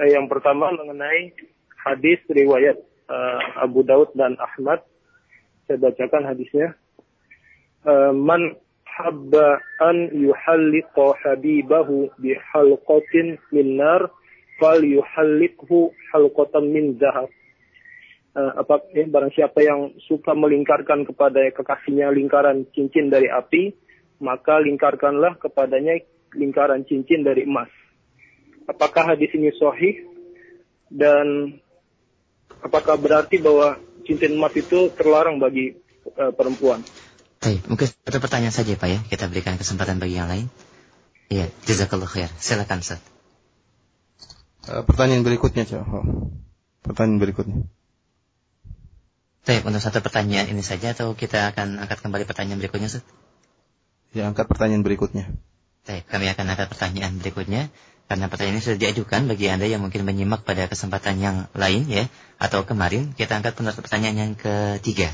[0.00, 1.36] Uh, yang pertama mengenai
[1.76, 2.80] hadis riwayat
[3.12, 4.80] uh, Abu Daud dan Ahmad
[5.68, 6.72] saya bacakan hadisnya.
[7.84, 8.56] Uh, man
[8.88, 14.08] habba an yuhalliqa habibahu bi halqatin min nar
[14.58, 17.30] fal yuhalliqhu halqatan min zahab.
[18.36, 23.72] Uh, apa ya, barang siapa yang suka melingkarkan kepada kekasihnya lingkaran cincin dari api,
[24.20, 25.98] maka lingkarkanlah kepadanya
[26.36, 27.70] lingkaran cincin dari emas.
[28.68, 30.04] Apakah hadis ini sahih
[30.92, 31.56] dan
[32.60, 35.74] apakah berarti bahwa cincin emas itu terlarang bagi
[36.20, 36.84] uh, perempuan.
[37.38, 40.50] Baik, mungkin satu pertanyaan saja Pak ya, kita berikan kesempatan bagi yang lain.
[41.28, 42.30] Iya, jazakallah khair.
[42.40, 43.17] Silakan Ustaz.
[44.68, 45.80] Uh, pertanyaan berikutnya, Cok.
[45.88, 46.28] Oh.
[46.84, 47.64] Pertanyaan berikutnya.
[49.48, 53.04] Baik, untuk satu pertanyaan ini saja atau kita akan angkat kembali pertanyaan berikutnya, Ustaz?
[54.12, 55.32] Ya, angkat pertanyaan berikutnya.
[55.88, 57.72] Baik, kami akan angkat pertanyaan berikutnya.
[58.08, 62.08] Karena pertanyaan ini sudah diajukan bagi Anda yang mungkin menyimak pada kesempatan yang lain ya.
[62.36, 65.12] Atau kemarin kita angkat pertanyaan yang ketiga.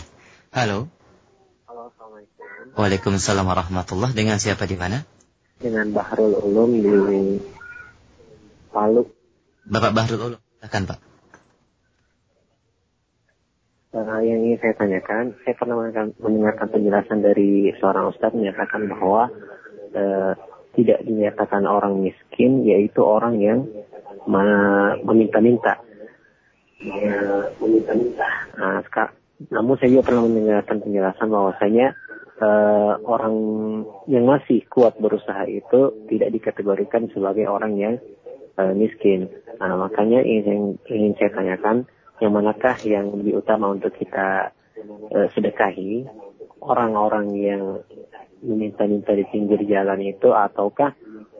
[0.50, 0.90] Halo.
[1.66, 2.74] Halo, Assalamualaikum.
[2.74, 4.11] Waalaikumsalam warahmatullah.
[4.14, 5.02] Dengan siapa di mana?
[5.59, 6.94] Dengan Bahrul Ulum di
[8.70, 9.24] Palu.
[9.65, 10.99] Bapak Bahrul Ulum, silakan Pak.
[13.95, 15.81] Uh, yang ingin saya tanyakan, saya pernah
[16.21, 19.33] mendengarkan penjelasan dari seorang ustadz menyatakan bahwa
[19.97, 20.33] uh,
[20.77, 23.65] tidak dinyatakan orang miskin yaitu orang yang
[25.07, 25.81] meminta-minta.
[27.57, 28.29] meminta-minta.
[28.61, 28.83] Nah,
[29.49, 31.87] namun saya juga pernah mendengarkan penjelasan bahwasanya
[32.45, 33.35] uh, orang
[34.11, 37.95] yang masih kuat berusaha itu tidak dikategorikan sebagai orang yang
[38.59, 39.30] uh, miskin.
[39.59, 41.86] Nah, makanya ingin, ingin saya tanyakan
[42.22, 44.55] yang manakah yang lebih utama untuk kita
[45.11, 46.07] uh, sedekahi
[46.64, 47.62] orang-orang yang
[48.44, 50.92] meminta-minta di pinggir jalan itu ataukah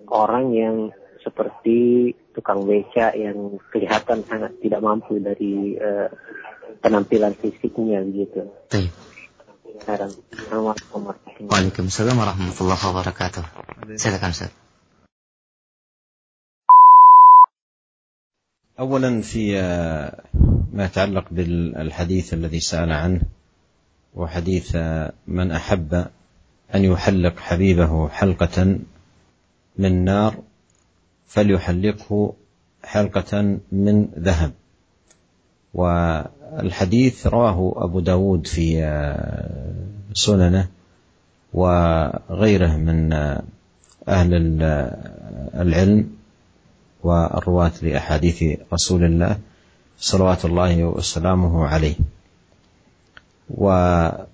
[0.09, 0.77] orang yang
[1.25, 6.13] seperti tukang beca yang kelihatan sangat tidak mampu dari uh,
[6.85, 8.45] penampilan fisiknya gitu.
[8.69, 8.93] Baik.
[11.51, 13.45] Waalaikumsalam warahmatullahi wabarakatuh.
[13.99, 14.64] Silakan Ustaz.
[18.79, 19.53] أولا في
[20.73, 23.21] ما يتعلق بالحديث الذي سأل عنه
[24.15, 24.77] وحديث
[25.27, 25.95] من أحب
[26.75, 28.79] أن يحلق حبيبه حلقة
[29.79, 30.37] من نار
[31.27, 32.35] فليحلقه
[32.85, 34.53] حلقة من ذهب.
[35.75, 38.81] والحديث رواه أبو داود في
[40.15, 40.69] سننه
[41.53, 43.13] وغيره من
[44.09, 44.63] أهل
[45.55, 46.24] العلم.
[47.05, 49.39] والرواة لأحاديث رسول الله
[49.99, 51.95] صلوات الله وسلامه عليه.
[53.51, 54.27] وفيه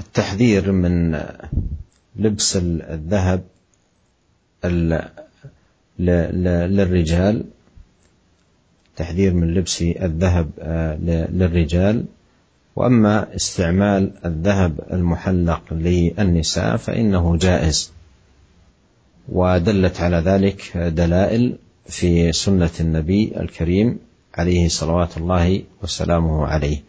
[0.00, 1.20] التحذير من
[2.16, 3.44] لبس الذهب
[5.98, 7.44] للرجال
[8.96, 10.50] تحذير من لبس الذهب
[11.32, 12.04] للرجال.
[12.76, 17.93] وأما استعمال الذهب المحلق للنساء فإنه جائز.
[19.28, 21.56] ودلت على ذلك دلائل
[21.86, 23.98] في سنة النبي الكريم
[24.34, 26.82] عليه صلوات الله وسلامه عليه.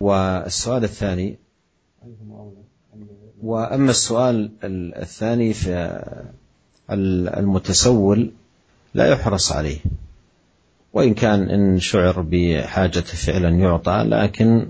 [0.00, 1.36] والسؤال الثاني
[3.42, 4.50] وأما السؤال
[4.96, 6.02] الثاني في
[7.38, 8.30] المتسول
[8.94, 9.78] لا يحرص عليه.
[10.92, 14.68] وإن كان إن شعر بحاجة فعلا يعطى لكن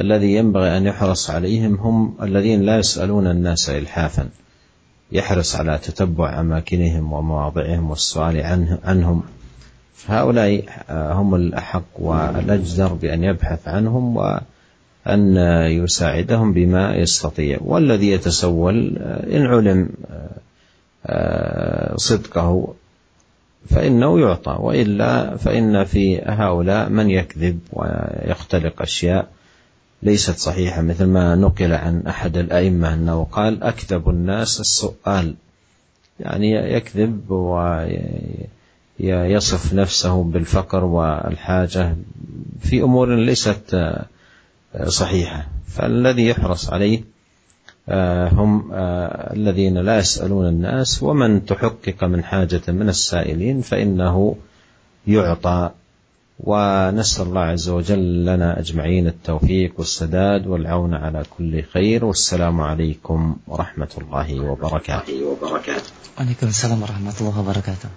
[0.00, 4.28] الذي ينبغي أن يحرص عليهم هم الذين لا يسألون الناس الحافا.
[5.12, 9.22] يحرص على تتبع أماكنهم ومواضعهم والسؤال عنه عنهم.
[9.94, 15.36] فهؤلاء هم الأحق والأجدر بأن يبحث عنهم وأن
[15.66, 17.58] يساعدهم بما يستطيع.
[17.60, 18.98] والذي يتسول
[19.32, 19.88] إن علم
[21.96, 22.74] صدقه
[23.66, 29.28] فإنه يعطى وإلا فإن في هؤلاء من يكذب ويختلق أشياء.
[30.02, 35.34] ليست صحيحة مثل ما نقل عن أحد الأئمة أنه قال أكذب الناس السؤال.
[36.20, 37.30] يعني يكذب
[39.00, 41.96] ويصف نفسه بالفقر والحاجة
[42.60, 43.78] في أمور ليست
[44.86, 45.48] صحيحة.
[45.66, 47.04] فالذي يحرص عليه
[48.32, 48.70] هم
[49.32, 54.36] الذين لا يسألون الناس ومن تحقق من حاجة من السائلين فإنه
[55.06, 55.70] يعطى
[56.37, 63.93] ونسأل الله عز وجل لنا أجمعين التوفيق والسداد والعون على كل خير والسلام عليكم ورحمة
[63.97, 65.13] الله وبركاته
[66.17, 67.89] Waalaikumsalam warahmatullahi wabarakatuh.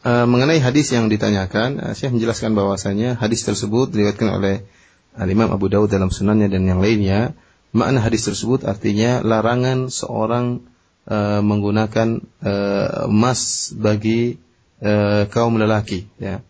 [0.00, 4.64] Uh, mengenai hadis yang ditanyakan, uh, saya menjelaskan bahwasanya hadis tersebut diriwayatkan oleh
[5.12, 7.36] Al Imam Abu Dawud dalam sunannya dan yang lainnya
[7.68, 10.64] Makna hadis tersebut artinya larangan seorang
[11.04, 14.40] uh, menggunakan uh, emas bagi
[14.80, 16.08] uh, kaum lelaki.
[16.16, 16.40] Ya.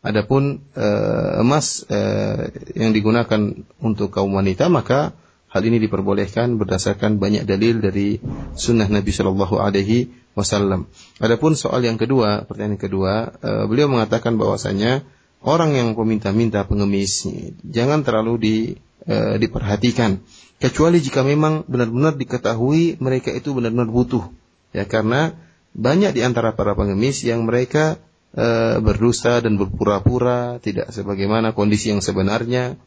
[0.00, 3.52] Adapun uh, emas uh, yang digunakan
[3.84, 5.12] untuk kaum wanita maka
[5.52, 8.16] hal ini diperbolehkan berdasarkan banyak dalil dari
[8.56, 10.88] sunnah Nabi Shallallahu Alaihi Wasallam.
[11.20, 13.12] Adapun soal yang kedua, pertanyaan yang kedua,
[13.44, 15.04] uh, beliau mengatakan bahwasanya
[15.44, 17.28] orang yang meminta-minta pengemis
[17.60, 18.56] jangan terlalu di,
[19.04, 20.24] uh, diperhatikan
[20.60, 24.28] kecuali jika memang benar-benar diketahui mereka itu benar-benar butuh
[24.76, 25.32] ya karena
[25.72, 27.96] banyak di antara para pengemis yang mereka
[28.34, 28.46] e,
[28.82, 32.78] berdusta dan berpura-pura tidak sebagaimana kondisi yang sebenarnya.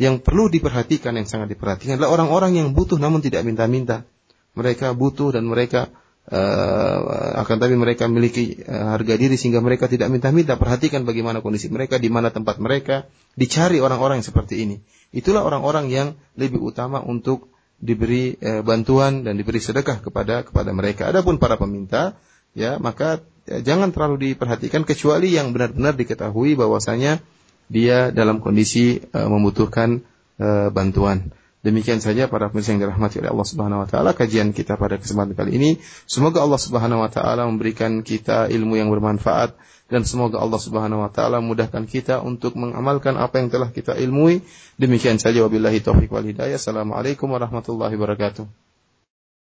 [0.00, 4.08] Yang perlu diperhatikan yang sangat diperhatikan adalah orang-orang yang butuh namun tidak minta-minta.
[4.56, 5.92] Mereka butuh dan mereka
[6.32, 10.56] uh, akan tapi mereka memiliki uh, harga diri sehingga mereka tidak minta-minta.
[10.56, 14.80] Perhatikan bagaimana kondisi mereka di mana tempat mereka dicari orang-orang yang seperti ini.
[15.12, 21.08] Itulah orang-orang yang lebih utama untuk diberi e, bantuan dan diberi sedekah kepada kepada mereka.
[21.08, 22.14] Adapun para peminta,
[22.52, 27.22] ya maka jangan terlalu diperhatikan kecuali yang benar-benar diketahui bahwasanya
[27.70, 30.02] dia dalam kondisi e, membutuhkan
[30.36, 31.30] e, bantuan.
[31.60, 35.36] Demikian saja para pemirsa yang dirahmati oleh Allah Subhanahu wa taala kajian kita pada kesempatan
[35.36, 35.70] kali ini.
[36.08, 39.60] Semoga Allah Subhanahu wa taala memberikan kita ilmu yang bermanfaat
[39.92, 44.40] dan semoga Allah Subhanahu wa taala mudahkan kita untuk mengamalkan apa yang telah kita ilmui.
[44.80, 46.56] Demikian saja wabillahi taufik wal hidayah.
[46.56, 48.69] Assalamualaikum warahmatullahi wabarakatuh.